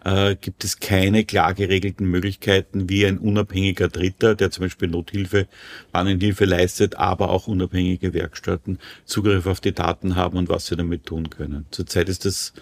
äh, 0.05 0.37
gibt 0.37 0.65
es 0.65 0.81
keine 0.81 1.25
klar 1.25 1.55
geregelten 1.55 2.07
Möglichkeiten, 2.07 2.89
wie 2.89 3.07
ein 3.07 3.19
unabhängiger 3.19 3.89
Dritter, 3.89 4.35
der 4.35 4.51
zum 4.51 4.65
Beispiel 4.65 4.89
Nothilfe, 4.89 5.47
Bannenhilfe 5.93 6.45
leistet, 6.45 6.97
aber 6.97 7.31
auch 7.31 7.47
unabhängige 7.47 8.15
Werkstätten 8.15 8.79
Zugriff 9.05 9.47
auf 9.47 9.61
die 9.61 9.73
Daten 9.73 10.17
haben 10.17 10.39
und 10.39 10.49
was 10.49 10.67
sie 10.67 10.77
damit 10.77 11.07
tun 11.07 11.31
können. 11.31 11.67
Zurzeit 11.71 12.09
ist 12.09 12.25
das 12.25 12.55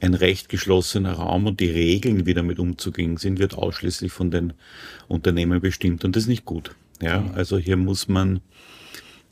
ein 0.00 0.14
recht 0.14 0.48
geschlossener 0.48 1.14
Raum 1.14 1.46
und 1.46 1.60
die 1.60 1.70
Regeln, 1.70 2.24
wie 2.24 2.34
damit 2.34 2.58
umzugehen 2.58 3.16
sind, 3.16 3.38
wird 3.38 3.54
ausschließlich 3.54 4.12
von 4.12 4.30
den 4.30 4.52
Unternehmen 5.08 5.60
bestimmt 5.60 6.04
und 6.04 6.14
das 6.14 6.24
ist 6.24 6.28
nicht 6.28 6.44
gut. 6.44 6.70
Ja, 7.00 7.30
also 7.34 7.58
hier 7.58 7.76
muss 7.76 8.08
man 8.08 8.40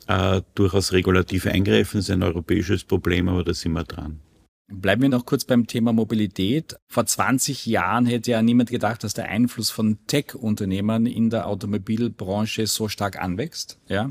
äh, 0.06 0.42
durchaus 0.54 0.92
regulativ 0.92 1.46
eingreifen. 1.46 1.98
Das 1.98 2.08
ist 2.08 2.10
ein 2.10 2.22
europäisches 2.22 2.84
Problem, 2.84 3.28
aber 3.28 3.44
da 3.44 3.54
sind 3.54 3.72
wir 3.72 3.84
dran. 3.84 4.20
Bleiben 4.68 5.02
wir 5.02 5.08
noch 5.08 5.26
kurz 5.26 5.44
beim 5.44 5.68
Thema 5.68 5.92
Mobilität. 5.92 6.76
Vor 6.88 7.06
20 7.06 7.66
Jahren 7.66 8.04
hätte 8.04 8.32
ja 8.32 8.42
niemand 8.42 8.68
gedacht, 8.70 9.04
dass 9.04 9.14
der 9.14 9.26
Einfluss 9.26 9.70
von 9.70 9.98
Tech-Unternehmern 10.08 11.06
in 11.06 11.30
der 11.30 11.46
Automobilbranche 11.46 12.66
so 12.66 12.88
stark 12.88 13.22
anwächst. 13.22 13.78
Ja. 13.88 14.10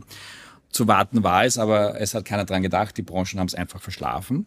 Zu 0.69 0.87
warten 0.87 1.23
war 1.23 1.45
es, 1.45 1.57
aber 1.57 1.99
es 1.99 2.13
hat 2.13 2.25
keiner 2.25 2.45
dran 2.45 2.61
gedacht. 2.61 2.97
Die 2.97 3.01
Branchen 3.01 3.39
haben 3.39 3.47
es 3.47 3.55
einfach 3.55 3.81
verschlafen. 3.81 4.45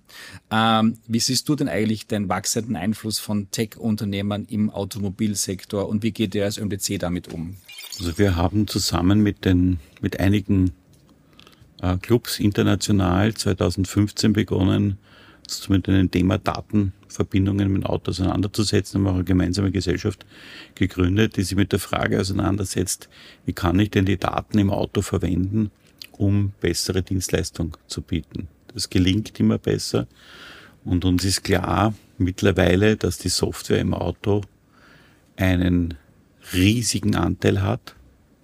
Ähm, 0.50 0.98
wie 1.06 1.20
siehst 1.20 1.48
du 1.48 1.56
denn 1.56 1.68
eigentlich 1.68 2.06
den 2.06 2.28
wachsenden 2.28 2.76
Einfluss 2.76 3.18
von 3.18 3.50
Tech-Unternehmern 3.50 4.46
im 4.46 4.70
Automobilsektor 4.70 5.88
und 5.88 6.02
wie 6.02 6.12
geht 6.12 6.34
ihr 6.34 6.44
als 6.44 6.56
ÖMDC 6.56 6.98
damit 6.98 7.28
um? 7.28 7.56
Also 7.98 8.16
wir 8.18 8.36
haben 8.36 8.66
zusammen 8.66 9.22
mit 9.22 9.44
den, 9.44 9.78
mit 10.00 10.20
einigen 10.20 10.72
Clubs 12.02 12.40
international 12.40 13.34
2015 13.34 14.32
begonnen, 14.32 14.98
mit 15.68 15.86
dem 15.86 16.10
Thema 16.10 16.38
Datenverbindungen 16.38 17.72
mit 17.72 17.86
Autos 17.86 18.20
auseinanderzusetzen, 18.20 19.00
haben 19.00 19.06
auch 19.06 19.14
eine 19.14 19.24
gemeinsame 19.24 19.70
Gesellschaft 19.70 20.26
gegründet, 20.74 21.36
die 21.36 21.42
sich 21.42 21.56
mit 21.56 21.72
der 21.72 21.78
Frage 21.78 22.20
auseinandersetzt, 22.20 23.08
wie 23.46 23.54
kann 23.54 23.78
ich 23.78 23.90
denn 23.90 24.04
die 24.04 24.18
Daten 24.18 24.58
im 24.58 24.70
Auto 24.70 25.00
verwenden, 25.00 25.70
um 26.12 26.52
bessere 26.60 27.02
Dienstleistung 27.02 27.76
zu 27.86 28.02
bieten. 28.02 28.48
Das 28.74 28.90
gelingt 28.90 29.40
immer 29.40 29.58
besser. 29.58 30.06
Und 30.84 31.04
uns 31.04 31.24
ist 31.24 31.44
klar 31.44 31.94
mittlerweile, 32.18 32.96
dass 32.96 33.18
die 33.18 33.30
Software 33.30 33.80
im 33.80 33.94
Auto 33.94 34.42
einen 35.36 35.94
riesigen 36.52 37.16
Anteil 37.16 37.62
hat, 37.62 37.94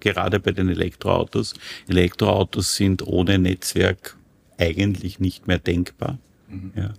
gerade 0.05 0.39
bei 0.39 0.51
den 0.51 0.69
Elektroautos. 0.69 1.55
Elektroautos 1.87 2.75
sind 2.75 3.05
ohne 3.05 3.39
Netzwerk 3.39 4.15
eigentlich 4.57 5.19
nicht 5.19 5.47
mehr 5.47 5.57
denkbar. 5.57 6.19
Mhm. 6.47 6.71
Ja. 6.75 6.93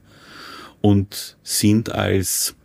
Und 0.80 1.36
sind 1.42 1.92
als 1.92 2.56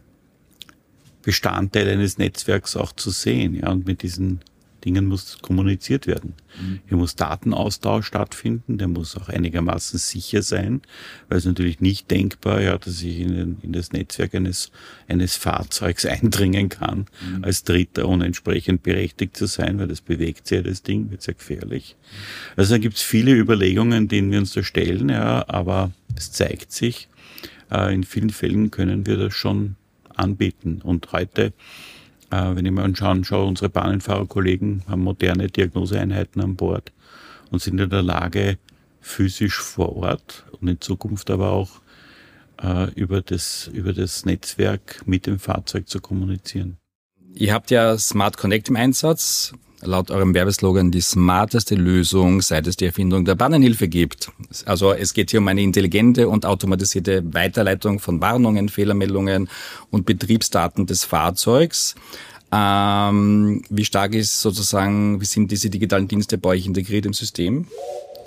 Bestandteil 1.21 1.87
eines 1.87 2.17
Netzwerks 2.17 2.75
auch 2.75 2.91
zu 2.91 3.11
sehen. 3.11 3.55
Ja, 3.55 3.69
und 3.69 3.85
mit 3.85 4.01
diesen 4.01 4.41
Dingen 4.85 5.05
muss 5.05 5.37
kommuniziert 5.41 6.07
werden. 6.07 6.33
Mhm. 6.59 6.79
Hier 6.87 6.97
muss 6.97 7.15
Datenaustausch 7.15 8.07
stattfinden, 8.07 8.77
der 8.77 8.87
muss 8.87 9.15
auch 9.15 9.29
einigermaßen 9.29 9.99
sicher 9.99 10.41
sein, 10.41 10.81
weil 11.29 11.37
es 11.37 11.45
natürlich 11.45 11.79
nicht 11.79 12.09
denkbar, 12.11 12.61
ja, 12.61 12.77
dass 12.77 13.01
ich 13.01 13.19
in, 13.19 13.57
in 13.61 13.73
das 13.73 13.91
Netzwerk 13.91 14.35
eines, 14.35 14.71
eines 15.07 15.35
Fahrzeugs 15.35 16.05
eindringen 16.07 16.69
kann, 16.69 17.05
mhm. 17.21 17.43
als 17.43 17.63
Dritter, 17.63 18.07
ohne 18.07 18.25
entsprechend 18.25 18.83
berechtigt 18.83 19.37
zu 19.37 19.45
sein, 19.45 19.79
weil 19.79 19.87
das 19.87 20.01
bewegt 20.01 20.47
sich 20.47 20.57
ja 20.57 20.63
das 20.63 20.83
Ding, 20.83 21.11
wird 21.11 21.21
sehr 21.21 21.35
gefährlich. 21.35 21.95
Also 22.55 22.75
da 22.75 22.77
gibt 22.77 22.97
es 22.97 23.01
viele 23.01 23.31
Überlegungen, 23.33 24.07
denen 24.07 24.31
wir 24.31 24.39
uns 24.39 24.53
da 24.53 24.63
stellen, 24.63 25.09
ja, 25.09 25.47
aber 25.47 25.91
es 26.15 26.31
zeigt 26.31 26.71
sich, 26.71 27.07
äh, 27.71 27.93
in 27.93 28.03
vielen 28.03 28.29
Fällen 28.29 28.71
können 28.71 29.05
wir 29.05 29.17
das 29.17 29.33
schon 29.33 29.75
anbieten. 30.15 30.81
Und 30.83 31.11
heute 31.11 31.53
wenn 32.31 32.65
ich 32.65 32.71
mir 32.71 32.83
anschaue, 32.83 33.23
schaue, 33.23 33.47
unsere 33.47 33.69
Bahnenfahrerkollegen 33.69 34.83
haben 34.87 35.03
moderne 35.03 35.47
Diagnoseeinheiten 35.47 36.41
an 36.41 36.55
Bord 36.55 36.91
und 37.51 37.61
sind 37.61 37.79
in 37.79 37.89
der 37.89 38.03
Lage, 38.03 38.57
physisch 39.01 39.59
vor 39.59 39.95
Ort 39.97 40.45
und 40.59 40.67
in 40.67 40.79
Zukunft 40.79 41.29
aber 41.29 41.49
auch 41.49 41.81
äh, 42.61 42.91
über, 42.93 43.21
das, 43.21 43.67
über 43.73 43.93
das 43.93 44.25
Netzwerk 44.25 45.01
mit 45.05 45.25
dem 45.27 45.39
Fahrzeug 45.39 45.89
zu 45.89 45.99
kommunizieren. 45.99 46.77
Ihr 47.35 47.53
habt 47.53 47.71
ja 47.71 47.97
Smart 47.97 48.37
Connect 48.37 48.69
im 48.69 48.75
Einsatz 48.75 49.53
laut 49.83 50.11
eurem 50.11 50.33
Werbeslogan 50.33 50.91
die 50.91 51.01
smarteste 51.01 51.75
Lösung, 51.75 52.41
seit 52.41 52.67
es 52.67 52.77
die 52.77 52.85
Erfindung 52.85 53.25
der 53.25 53.35
Bannenhilfe 53.35 53.87
gibt. 53.87 54.31
Also 54.65 54.93
es 54.93 55.13
geht 55.13 55.31
hier 55.31 55.39
um 55.39 55.47
eine 55.47 55.61
intelligente 55.61 56.29
und 56.29 56.45
automatisierte 56.45 57.21
Weiterleitung 57.33 57.99
von 57.99 58.21
Warnungen, 58.21 58.69
Fehlermeldungen 58.69 59.49
und 59.89 60.05
Betriebsdaten 60.05 60.85
des 60.85 61.03
Fahrzeugs. 61.03 61.95
Ähm, 62.51 63.63
wie 63.69 63.85
stark 63.85 64.13
ist 64.13 64.41
sozusagen, 64.41 65.21
wie 65.21 65.25
sind 65.25 65.51
diese 65.51 65.69
digitalen 65.69 66.07
Dienste 66.07 66.37
bei 66.37 66.49
euch 66.49 66.65
integriert 66.65 67.05
im 67.05 67.13
System? 67.13 67.67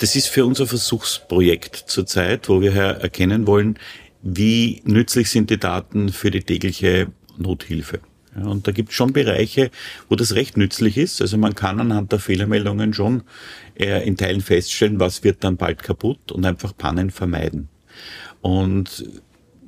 Das 0.00 0.16
ist 0.16 0.28
für 0.28 0.44
unser 0.44 0.66
Versuchsprojekt 0.66 1.84
zurzeit, 1.86 2.48
wo 2.48 2.60
wir 2.60 2.72
erkennen 2.74 3.46
wollen, 3.46 3.78
wie 4.22 4.82
nützlich 4.84 5.30
sind 5.30 5.50
die 5.50 5.58
Daten 5.58 6.08
für 6.08 6.30
die 6.30 6.40
tägliche 6.40 7.08
Nothilfe. 7.36 8.00
Und 8.42 8.66
da 8.66 8.72
gibt 8.72 8.90
es 8.90 8.94
schon 8.94 9.12
Bereiche, 9.12 9.70
wo 10.08 10.16
das 10.16 10.34
recht 10.34 10.56
nützlich 10.56 10.96
ist. 10.96 11.20
Also 11.20 11.38
man 11.38 11.54
kann 11.54 11.80
anhand 11.80 12.12
der 12.12 12.18
Fehlermeldungen 12.18 12.92
schon 12.92 13.22
äh, 13.78 14.06
in 14.06 14.16
Teilen 14.16 14.40
feststellen, 14.40 15.00
was 15.00 15.22
wird 15.24 15.44
dann 15.44 15.56
bald 15.56 15.82
kaputt 15.82 16.32
und 16.32 16.44
einfach 16.44 16.76
Pannen 16.76 17.10
vermeiden. 17.10 17.68
Und 18.40 19.04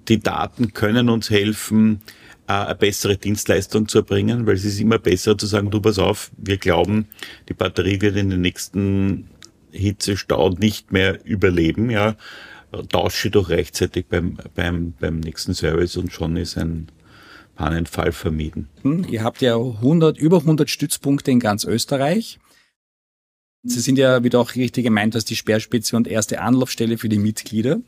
die 0.08 0.20
Daten 0.20 0.72
können 0.72 1.08
uns 1.08 1.30
helfen, 1.30 2.02
äh, 2.48 2.52
eine 2.52 2.74
bessere 2.74 3.16
Dienstleistung 3.16 3.88
zu 3.88 3.98
erbringen, 3.98 4.46
weil 4.46 4.54
es 4.54 4.64
ist 4.64 4.80
immer 4.80 4.98
besser 4.98 5.36
zu 5.36 5.46
sagen, 5.46 5.70
du 5.70 5.80
pass 5.80 5.98
auf, 5.98 6.30
wir 6.36 6.58
glauben, 6.58 7.08
die 7.48 7.54
Batterie 7.54 8.00
wird 8.00 8.16
in 8.16 8.30
den 8.30 8.40
nächsten 8.40 9.28
Hitzestau 9.72 10.50
nicht 10.50 10.92
mehr 10.92 11.24
überleben, 11.24 11.90
ja. 11.90 12.16
Tausche 12.90 13.30
doch 13.30 13.48
rechtzeitig 13.48 14.06
beim, 14.06 14.36
beim, 14.54 14.92
beim 14.98 15.20
nächsten 15.20 15.54
Service 15.54 15.96
und 15.96 16.12
schon 16.12 16.36
ist 16.36 16.58
ein, 16.58 16.88
Pannenfall 17.56 18.12
vermieden. 18.12 18.68
Hm, 18.82 19.06
ihr 19.10 19.24
habt 19.24 19.42
ja 19.42 19.56
100, 19.56 20.16
über 20.18 20.38
100 20.38 20.70
Stützpunkte 20.70 21.30
in 21.30 21.40
ganz 21.40 21.64
Österreich. 21.64 22.38
Sie 23.68 23.80
sind 23.80 23.98
ja, 23.98 24.22
wie 24.22 24.30
du 24.30 24.38
auch 24.38 24.54
richtig 24.54 24.84
gemeint 24.84 25.16
hast, 25.16 25.24
die 25.24 25.34
Speerspitze 25.34 25.96
und 25.96 26.06
erste 26.06 26.40
Anlaufstelle 26.40 26.98
für 26.98 27.08
die 27.08 27.18
Mitglieder. 27.18 27.80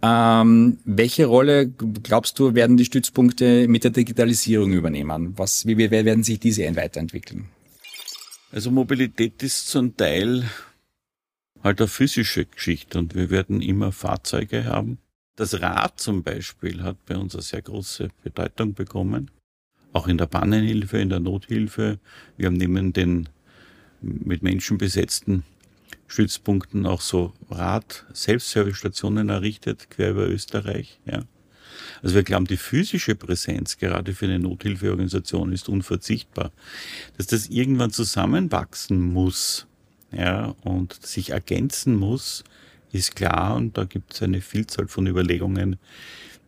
Ähm, 0.00 0.78
welche 0.84 1.26
Rolle, 1.26 1.68
glaubst 1.68 2.38
du, 2.38 2.54
werden 2.54 2.78
die 2.78 2.86
Stützpunkte 2.86 3.68
mit 3.68 3.84
der 3.84 3.90
Digitalisierung 3.90 4.72
übernehmen? 4.72 5.34
Was, 5.36 5.66
wie, 5.66 5.76
wie 5.76 5.90
werden 5.90 6.22
sich 6.22 6.40
diese 6.40 6.64
weiterentwickeln? 6.74 7.50
Also 8.50 8.70
Mobilität 8.70 9.42
ist 9.42 9.68
zum 9.68 9.94
Teil 9.94 10.44
halt 11.62 11.80
eine 11.80 11.88
physische 11.88 12.46
Geschichte 12.46 12.98
und 12.98 13.14
wir 13.14 13.28
werden 13.28 13.60
immer 13.60 13.92
Fahrzeuge 13.92 14.64
haben. 14.64 14.98
Das 15.40 15.62
Rad 15.62 15.98
zum 15.98 16.22
Beispiel 16.22 16.82
hat 16.82 17.06
bei 17.06 17.16
uns 17.16 17.34
eine 17.34 17.40
sehr 17.40 17.62
große 17.62 18.10
Bedeutung 18.22 18.74
bekommen. 18.74 19.30
Auch 19.94 20.06
in 20.06 20.18
der 20.18 20.26
Pannenhilfe, 20.26 20.98
in 20.98 21.08
der 21.08 21.20
Nothilfe. 21.20 21.98
Wir 22.36 22.48
haben 22.48 22.58
neben 22.58 22.92
den 22.92 23.26
mit 24.02 24.42
Menschen 24.42 24.76
besetzten 24.76 25.44
Stützpunkten 26.08 26.84
auch 26.84 27.00
so 27.00 27.32
Rad-Selbstservice-Stationen 27.48 29.30
errichtet, 29.30 29.88
quer 29.88 30.10
über 30.10 30.28
Österreich. 30.28 31.00
Ja. 31.06 31.22
Also 32.02 32.16
wir 32.16 32.22
glauben, 32.22 32.44
die 32.44 32.58
physische 32.58 33.14
Präsenz 33.14 33.78
gerade 33.78 34.12
für 34.12 34.26
eine 34.26 34.40
Nothilfeorganisation 34.40 35.54
ist 35.54 35.70
unverzichtbar. 35.70 36.52
Dass 37.16 37.28
das 37.28 37.46
irgendwann 37.46 37.92
zusammenwachsen 37.92 39.00
muss 39.00 39.66
ja, 40.12 40.54
und 40.64 40.92
sich 41.02 41.30
ergänzen 41.30 41.96
muss, 41.96 42.44
ist 42.92 43.16
klar 43.16 43.56
und 43.56 43.76
da 43.76 43.84
gibt 43.84 44.14
es 44.14 44.22
eine 44.22 44.40
Vielzahl 44.40 44.88
von 44.88 45.06
Überlegungen, 45.06 45.76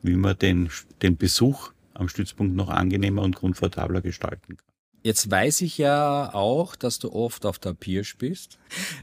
wie 0.03 0.17
man 0.17 0.37
den, 0.39 0.71
den 1.03 1.17
Besuch 1.17 1.73
am 1.95 2.09
Stützpunkt 2.09 2.55
noch 2.55 2.69
angenehmer 2.69 3.23
und 3.23 3.37
komfortabler 3.37 4.01
gestalten 4.01 4.57
kann. 4.57 4.73
Jetzt 5.05 5.29
weiß 5.29 5.63
ich 5.63 5.79
ja 5.79 6.33
auch, 6.33 6.77
dass 6.77 7.01
du 7.01 7.13
oft 7.13 7.45
auf 7.45 7.59
der 7.59 7.75
Pier 7.75 8.05
spielst. 8.05 8.59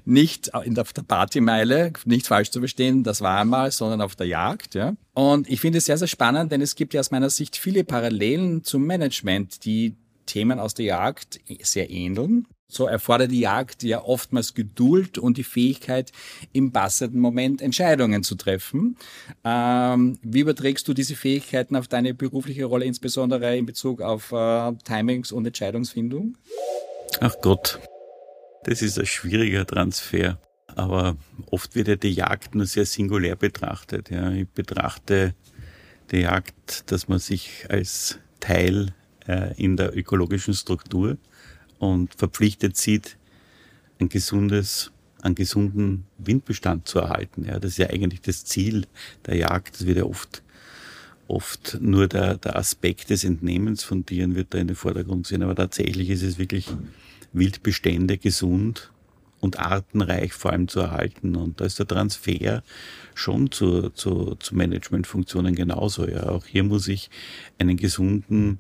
Nicht 0.06 0.54
auf 0.54 0.94
der 0.94 1.02
Partymeile, 1.02 1.92
nicht 2.06 2.26
falsch 2.26 2.52
zu 2.52 2.60
verstehen, 2.60 3.04
das 3.04 3.20
war 3.20 3.42
einmal, 3.42 3.72
sondern 3.72 4.02
auf 4.02 4.16
der 4.16 4.28
Jagd, 4.28 4.76
ja. 4.76 4.96
Und 5.14 5.50
ich 5.50 5.60
finde 5.60 5.80
es 5.80 5.86
sehr, 5.86 5.98
sehr 5.98 6.08
spannend, 6.08 6.54
denn 6.54 6.62
es 6.62 6.76
gibt 6.76 6.94
ja 6.94 7.02
aus 7.02 7.12
meiner 7.12 7.30
Sicht 7.30 7.58
viele 7.58 7.84
Parallelen 7.84 8.64
zum 8.64 8.86
Management, 8.86 9.66
die 9.66 9.98
Themen 10.26 10.60
aus 10.60 10.74
der 10.74 10.86
Jagd 10.86 11.42
sehr 11.62 11.90
ähneln. 11.90 12.48
So 12.72 12.86
erfordert 12.86 13.32
die 13.32 13.40
Jagd 13.40 13.84
ja 13.84 14.04
oftmals 14.04 14.54
Geduld 14.54 15.18
und 15.18 15.38
die 15.38 15.44
Fähigkeit, 15.44 16.12
im 16.54 16.72
passenden 16.72 17.20
Moment 17.20 17.64
Entscheidungen 17.64 18.22
zu 18.24 18.36
treffen. 18.36 18.96
Ähm, 19.44 20.20
wie 20.22 20.42
überträgst 20.42 20.88
du 20.88 20.94
diese 20.94 21.16
Fähigkeiten 21.16 21.76
auf 21.76 21.88
deine 21.88 22.14
berufliche 22.14 22.66
Rolle, 22.66 22.86
insbesondere 22.86 23.58
in 23.58 23.66
Bezug 23.66 24.02
auf 24.02 24.32
äh, 24.32 24.72
Timings 24.84 25.32
und 25.32 25.48
Entscheidungsfindung? 25.48 26.38
Ach 27.20 27.36
Gott, 27.42 27.80
das 28.66 28.84
ist 28.84 29.00
ein 29.00 29.08
schwieriger 29.08 29.66
Transfer. 29.66 30.38
Aber 30.76 31.18
oft 31.50 31.74
wird 31.74 31.88
ja 31.88 31.96
die 31.96 32.14
Jagd 32.14 32.54
nur 32.54 32.68
sehr 32.68 32.86
singulär 32.86 33.36
betrachtet. 33.36 34.12
Ja. 34.12 34.32
Ich 34.32 34.48
betrachte 34.48 35.34
die 36.12 36.20
Jagd, 36.20 36.92
dass 36.92 37.08
man 37.08 37.18
sich 37.18 37.66
als 37.70 38.20
Teil 38.40 38.94
äh, 39.28 39.54
in 39.58 39.76
der 39.76 39.98
ökologischen 39.98 40.54
Struktur 40.54 41.18
und 41.80 42.14
verpflichtet 42.14 42.78
sieht, 42.78 43.18
ein 44.00 44.10
gesundes, 44.10 44.92
einen 45.22 45.36
gesunden 45.36 46.06
Windbestand 46.18 46.88
zu 46.88 47.00
erhalten. 47.00 47.46
Ja, 47.46 47.60
das 47.60 47.72
ist 47.72 47.78
ja 47.78 47.90
eigentlich 47.90 48.22
das 48.22 48.46
Ziel 48.46 48.86
der 49.26 49.36
Jagd. 49.38 49.76
Das 49.76 49.86
wird 49.86 49.98
ja 49.98 50.04
oft, 50.04 50.44
oft 51.28 51.78
nur 51.82 52.08
der, 52.08 52.38
der 52.38 52.56
Aspekt 52.56 53.10
des 53.10 53.24
Entnehmens 53.24 53.84
von 53.84 54.06
Tieren 54.06 54.36
wird 54.36 54.54
da 54.54 54.58
in 54.58 54.68
den 54.68 54.76
Vordergrund 54.76 55.24
gesehen. 55.24 55.44
Aber 55.44 55.56
tatsächlich 55.56 56.10
ist 56.10 56.24
es 56.24 56.38
wirklich 56.38 56.68
Wildbestände 57.34 58.18
gesund 58.18 58.92
und 59.42 59.60
artenreich 59.60 60.34
vor 60.34 60.52
allem 60.52 60.68
zu 60.68 60.80
erhalten. 60.82 61.36
Und 61.36 61.62
da 61.62 61.66
ist 61.66 61.80
der 61.80 61.88
Transfer 61.88 62.64
schon 63.16 63.52
zu, 63.52 63.90
zu, 63.90 64.36
zu 64.36 64.56
Managementfunktionen 64.56 65.56
genauso. 65.56 66.08
Ja, 66.08 66.30
auch 66.30 66.46
hier 66.46 66.64
muss 66.64 66.88
ich 66.88 67.10
einen 67.58 67.78
gesunden 67.78 68.60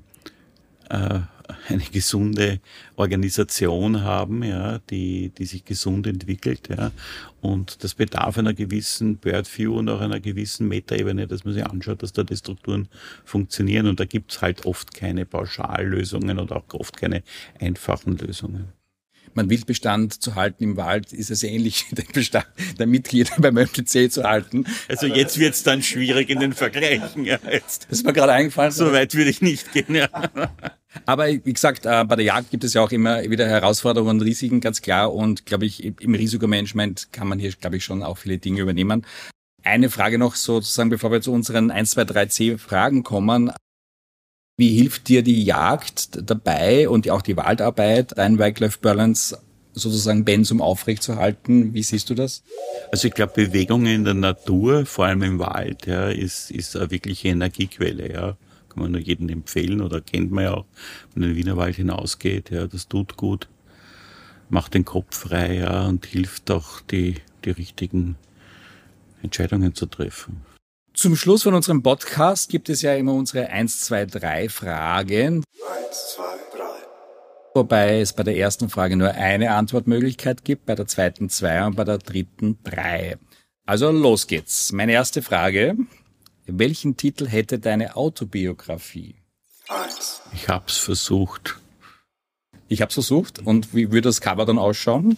äh, 0.89 1.19
eine 1.67 1.83
gesunde 1.83 2.59
Organisation 2.95 4.03
haben, 4.03 4.43
ja, 4.43 4.79
die, 4.89 5.29
die 5.29 5.45
sich 5.45 5.65
gesund 5.65 6.07
entwickelt, 6.07 6.69
ja. 6.69 6.91
Und 7.41 7.83
das 7.83 7.93
bedarf 7.93 8.37
einer 8.37 8.53
gewissen 8.53 9.17
Birdview 9.17 9.77
und 9.77 9.89
auch 9.89 10.01
einer 10.01 10.19
gewissen 10.19 10.67
Metaebene, 10.67 11.27
dass 11.27 11.45
man 11.45 11.53
sich 11.53 11.65
anschaut, 11.65 12.03
dass 12.03 12.11
da 12.11 12.23
die 12.23 12.35
Strukturen 12.35 12.89
funktionieren. 13.23 13.87
Und 13.87 13.99
da 13.99 14.05
gibt's 14.05 14.41
halt 14.41 14.65
oft 14.65 14.93
keine 14.93 15.25
Pauschallösungen 15.25 16.37
und 16.37 16.51
auch 16.51 16.65
oft 16.73 16.97
keine 16.97 17.23
einfachen 17.59 18.17
Lösungen 18.17 18.73
man 19.33 19.49
Wildbestand 19.49 20.21
zu 20.21 20.35
halten 20.35 20.63
im 20.63 20.77
Wald, 20.77 21.13
ist 21.13 21.31
es 21.31 21.43
ähnlich, 21.43 21.85
den 21.91 22.07
Bestand 22.13 22.47
der 22.77 22.87
Mitglieder 22.87 23.31
beim 23.37 23.57
MPC 23.57 24.11
zu 24.11 24.23
halten. 24.23 24.65
Also 24.87 25.07
jetzt 25.07 25.39
wird's 25.39 25.63
dann 25.63 25.83
schwierig 25.83 26.29
in 26.29 26.39
den 26.39 26.53
Vergleichen. 26.53 27.25
Ja, 27.25 27.39
jetzt. 27.49 27.87
Das 27.89 27.99
ist 27.99 28.05
mir 28.05 28.13
gerade 28.13 28.33
eingefallen. 28.33 28.71
So 28.71 28.91
weit 28.91 29.15
würde 29.15 29.29
ich 29.29 29.41
nicht 29.41 29.71
gehen. 29.71 29.95
Ja. 29.95 30.09
Aber 31.05 31.27
wie 31.27 31.53
gesagt, 31.53 31.85
äh, 31.85 32.03
bei 32.05 32.15
der 32.15 32.25
Jagd 32.25 32.51
gibt 32.51 32.63
es 32.63 32.73
ja 32.73 32.81
auch 32.81 32.91
immer 32.91 33.21
wieder 33.29 33.47
Herausforderungen 33.47 34.19
und 34.19 34.25
Risiken, 34.25 34.59
ganz 34.59 34.81
klar. 34.81 35.13
Und 35.13 35.45
glaube 35.45 35.65
ich, 35.65 35.83
im 35.83 36.15
Risikomanagement 36.15 37.09
kann 37.11 37.27
man 37.27 37.39
hier, 37.39 37.51
glaube 37.51 37.77
ich, 37.77 37.83
schon 37.83 38.03
auch 38.03 38.17
viele 38.17 38.37
Dinge 38.37 38.61
übernehmen. 38.61 39.05
Eine 39.63 39.89
Frage 39.89 40.17
noch 40.17 40.35
sozusagen, 40.35 40.89
bevor 40.89 41.11
wir 41.11 41.21
zu 41.21 41.31
unseren 41.31 41.69
1, 41.69 41.91
2, 41.91 42.05
3 42.05 42.25
C-Fragen 42.27 43.03
kommen. 43.03 43.51
Wie 44.57 44.75
hilft 44.75 45.07
dir 45.07 45.21
die 45.21 45.43
Jagd 45.43 46.29
dabei 46.29 46.89
und 46.89 47.09
auch 47.09 47.21
die 47.21 47.37
Waldarbeit, 47.37 48.17
dein 48.17 48.39
Wildlife-Balance 48.39 49.37
sozusagen 49.73 50.25
Bensum 50.25 50.61
aufrechtzuerhalten? 50.61 51.73
Wie 51.73 51.83
siehst 51.83 52.09
du 52.09 52.15
das? 52.15 52.43
Also 52.91 53.07
ich 53.07 53.13
glaube, 53.13 53.33
Bewegung 53.35 53.85
in 53.85 54.03
der 54.03 54.15
Natur, 54.15 54.85
vor 54.85 55.05
allem 55.05 55.23
im 55.23 55.39
Wald, 55.39 55.85
ja, 55.85 56.09
ist, 56.09 56.51
ist 56.51 56.75
eine 56.75 56.91
wirkliche 56.91 57.29
Energiequelle. 57.29 58.11
Ja. 58.11 58.37
Kann 58.69 58.83
man 58.83 58.91
nur 58.91 59.01
jedem 59.01 59.29
empfehlen 59.29 59.81
oder 59.81 60.01
kennt 60.01 60.31
man 60.31 60.43
ja 60.43 60.53
auch, 60.53 60.65
wenn 61.13 61.21
man 61.21 61.29
in 61.29 61.35
den 61.35 61.37
Wienerwald 61.37 61.75
hinausgeht. 61.75 62.51
Ja, 62.51 62.67
das 62.67 62.87
tut 62.87 63.17
gut, 63.17 63.47
macht 64.49 64.73
den 64.73 64.85
Kopf 64.85 65.17
frei 65.17 65.55
ja, 65.55 65.87
und 65.87 66.05
hilft 66.05 66.51
auch, 66.51 66.81
die, 66.81 67.15
die 67.45 67.51
richtigen 67.51 68.15
Entscheidungen 69.21 69.75
zu 69.75 69.85
treffen. 69.85 70.41
Zum 70.93 71.15
Schluss 71.15 71.43
von 71.43 71.53
unserem 71.53 71.81
Podcast 71.81 72.49
gibt 72.49 72.67
es 72.69 72.81
ja 72.81 72.93
immer 72.95 73.13
unsere 73.13 73.47
1, 73.47 73.81
2, 73.85 74.05
3 74.05 74.49
Fragen. 74.49 75.43
1, 75.87 76.15
2, 76.15 76.23
3. 76.57 76.63
Wobei 77.55 77.99
es 78.01 78.13
bei 78.13 78.23
der 78.23 78.37
ersten 78.37 78.69
Frage 78.69 78.95
nur 78.95 79.11
eine 79.11 79.51
Antwortmöglichkeit 79.51 80.43
gibt, 80.45 80.65
bei 80.65 80.75
der 80.75 80.87
zweiten 80.87 81.29
zwei 81.29 81.65
und 81.65 81.75
bei 81.75 81.83
der 81.83 81.97
dritten 81.97 82.59
drei. 82.63 83.17
Also 83.65 83.91
los 83.91 84.27
geht's. 84.27 84.71
Meine 84.71 84.93
erste 84.93 85.21
Frage. 85.21 85.75
Welchen 86.51 86.97
Titel 86.97 87.27
hätte 87.27 87.59
deine 87.59 87.95
Autobiografie? 87.95 89.15
Eins. 89.67 90.21
Ich 90.33 90.49
hab's 90.49 90.77
versucht. 90.77 91.59
Ich 92.67 92.81
hab's 92.81 92.95
versucht. 92.95 93.39
Und 93.39 93.73
wie 93.75 93.91
würde 93.91 94.09
das 94.09 94.21
Cover 94.21 94.45
dann 94.45 94.57
ausschauen? 94.57 95.17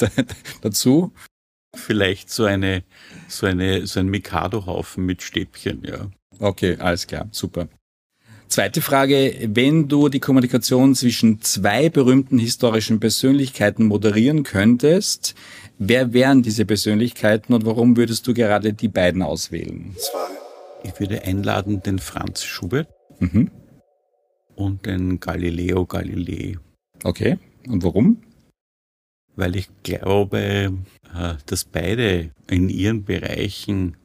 Dazu? 0.62 1.12
Vielleicht 1.76 2.30
so 2.30 2.44
eine, 2.44 2.84
so 3.28 3.46
eine, 3.46 3.86
so 3.86 4.00
ein 4.00 4.08
Mikado-Haufen 4.08 5.04
mit 5.04 5.22
Stäbchen, 5.22 5.84
ja. 5.84 6.10
Okay, 6.40 6.76
alles 6.78 7.06
klar, 7.06 7.28
super. 7.30 7.68
Zweite 8.48 8.80
Frage, 8.80 9.34
wenn 9.52 9.88
du 9.88 10.08
die 10.08 10.20
Kommunikation 10.20 10.94
zwischen 10.94 11.42
zwei 11.42 11.90
berühmten 11.90 12.38
historischen 12.38 12.98
Persönlichkeiten 12.98 13.84
moderieren 13.84 14.42
könntest, 14.42 15.34
wer 15.78 16.14
wären 16.14 16.42
diese 16.42 16.64
Persönlichkeiten 16.64 17.52
und 17.52 17.66
warum 17.66 17.98
würdest 17.98 18.26
du 18.26 18.32
gerade 18.32 18.72
die 18.72 18.88
beiden 18.88 19.20
auswählen? 19.20 19.94
Ich 20.82 20.98
würde 20.98 21.22
einladen 21.24 21.82
den 21.82 21.98
Franz 21.98 22.42
Schubert 22.42 22.88
mhm. 23.20 23.50
und 24.54 24.86
den 24.86 25.20
Galileo 25.20 25.84
Galilei. 25.84 26.56
Okay, 27.04 27.38
und 27.68 27.84
warum? 27.84 28.22
Weil 29.36 29.56
ich 29.56 29.68
glaube, 29.82 30.72
äh, 31.14 31.34
dass 31.44 31.64
beide 31.64 32.30
in 32.48 32.70
ihren 32.70 33.04
Bereichen 33.04 33.98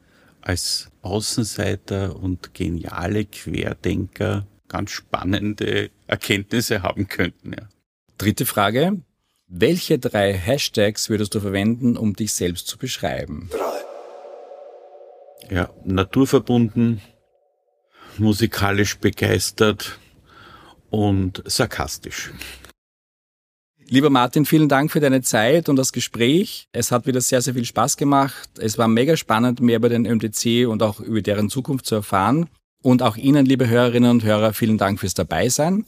als 0.44 0.90
Außenseiter 1.02 2.16
und 2.16 2.52
geniale 2.54 3.24
Querdenker 3.24 4.46
ganz 4.68 4.90
spannende 4.90 5.90
Erkenntnisse 6.06 6.82
haben 6.82 7.08
könnten. 7.08 7.52
Ja. 7.52 7.68
Dritte 8.18 8.44
Frage. 8.46 9.00
Welche 9.46 9.98
drei 9.98 10.32
Hashtags 10.32 11.08
würdest 11.08 11.34
du 11.34 11.40
verwenden, 11.40 11.96
um 11.96 12.14
dich 12.14 12.32
selbst 12.32 12.66
zu 12.66 12.76
beschreiben? 12.78 13.50
Ja, 15.50 15.70
naturverbunden, 15.84 17.00
musikalisch 18.18 18.98
begeistert 18.98 19.98
und 20.90 21.42
sarkastisch. 21.46 22.32
Lieber 23.88 24.08
Martin, 24.08 24.46
vielen 24.46 24.68
Dank 24.68 24.90
für 24.90 25.00
deine 25.00 25.20
Zeit 25.20 25.68
und 25.68 25.76
das 25.76 25.92
Gespräch. 25.92 26.68
Es 26.72 26.90
hat 26.90 27.06
wieder 27.06 27.20
sehr, 27.20 27.42
sehr 27.42 27.54
viel 27.54 27.66
Spaß 27.66 27.96
gemacht. 27.96 28.48
Es 28.58 28.78
war 28.78 28.88
mega 28.88 29.16
spannend, 29.16 29.60
mehr 29.60 29.76
über 29.76 29.90
den 29.90 30.02
MDC 30.02 30.66
und 30.66 30.82
auch 30.82 31.00
über 31.00 31.20
deren 31.20 31.50
Zukunft 31.50 31.84
zu 31.86 31.96
erfahren. 31.96 32.48
Und 32.82 33.02
auch 33.02 33.16
Ihnen, 33.16 33.44
liebe 33.46 33.68
Hörerinnen 33.68 34.10
und 34.10 34.24
Hörer, 34.24 34.52
vielen 34.54 34.78
Dank 34.78 35.00
fürs 35.00 35.14
Dabeisein. 35.14 35.84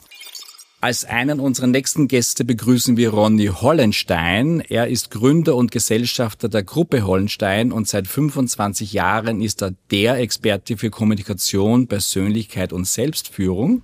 Als 0.87 1.05
einen 1.05 1.41
unserer 1.41 1.67
nächsten 1.67 2.07
Gäste 2.07 2.45
begrüßen 2.45 2.97
wir 2.97 3.11
Ronny 3.11 3.47
Hollenstein. 3.49 4.61
Er 4.61 4.87
ist 4.87 5.11
Gründer 5.11 5.57
und 5.57 5.73
Gesellschafter 5.73 6.49
der 6.49 6.63
Gruppe 6.63 7.03
Hollenstein 7.05 7.73
und 7.73 7.89
seit 7.89 8.07
25 8.07 8.93
Jahren 8.93 9.41
ist 9.41 9.63
er 9.63 9.73
der 9.91 10.21
Experte 10.21 10.77
für 10.77 10.91
Kommunikation, 10.91 11.89
Persönlichkeit 11.89 12.73
und 12.73 12.87
Selbstführung. 12.87 13.83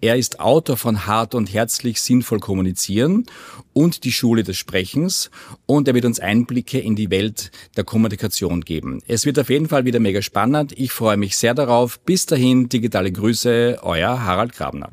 Er 0.00 0.16
ist 0.16 0.40
Autor 0.40 0.76
von 0.76 1.06
Hart 1.06 1.36
und 1.36 1.54
Herzlich 1.54 2.00
Sinnvoll 2.00 2.40
Kommunizieren 2.40 3.26
und 3.72 4.02
die 4.02 4.10
Schule 4.10 4.42
des 4.42 4.56
Sprechens 4.56 5.30
und 5.66 5.86
er 5.86 5.94
wird 5.94 6.06
uns 6.06 6.18
Einblicke 6.18 6.80
in 6.80 6.96
die 6.96 7.12
Welt 7.12 7.52
der 7.76 7.84
Kommunikation 7.84 8.62
geben. 8.62 9.00
Es 9.06 9.26
wird 9.26 9.38
auf 9.38 9.48
jeden 9.48 9.68
Fall 9.68 9.84
wieder 9.84 10.00
mega 10.00 10.20
spannend. 10.22 10.72
Ich 10.76 10.90
freue 10.90 11.18
mich 11.18 11.36
sehr 11.36 11.54
darauf. 11.54 12.00
Bis 12.00 12.26
dahin, 12.26 12.68
digitale 12.68 13.12
Grüße, 13.12 13.78
euer 13.80 14.24
Harald 14.24 14.54
Grabner. 14.54 14.90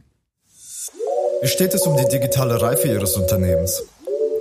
Wie 1.43 1.49
steht 1.49 1.73
es 1.73 1.85
um 1.85 1.97
die 1.97 2.07
digitale 2.07 2.61
Reife 2.61 2.87
Ihres 2.87 3.17
Unternehmens? 3.17 3.83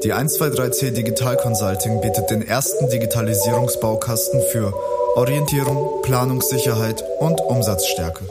Die 0.05 0.15
123C 0.15 0.93
Digital 0.93 1.37
Consulting 1.37 2.01
bietet 2.01 2.31
den 2.31 2.47
ersten 2.47 2.88
Digitalisierungsbaukasten 2.91 4.41
für 4.53 4.73
Orientierung, 5.17 6.01
Planungssicherheit 6.03 7.03
und 7.19 7.41
Umsatzstärke. 7.41 8.23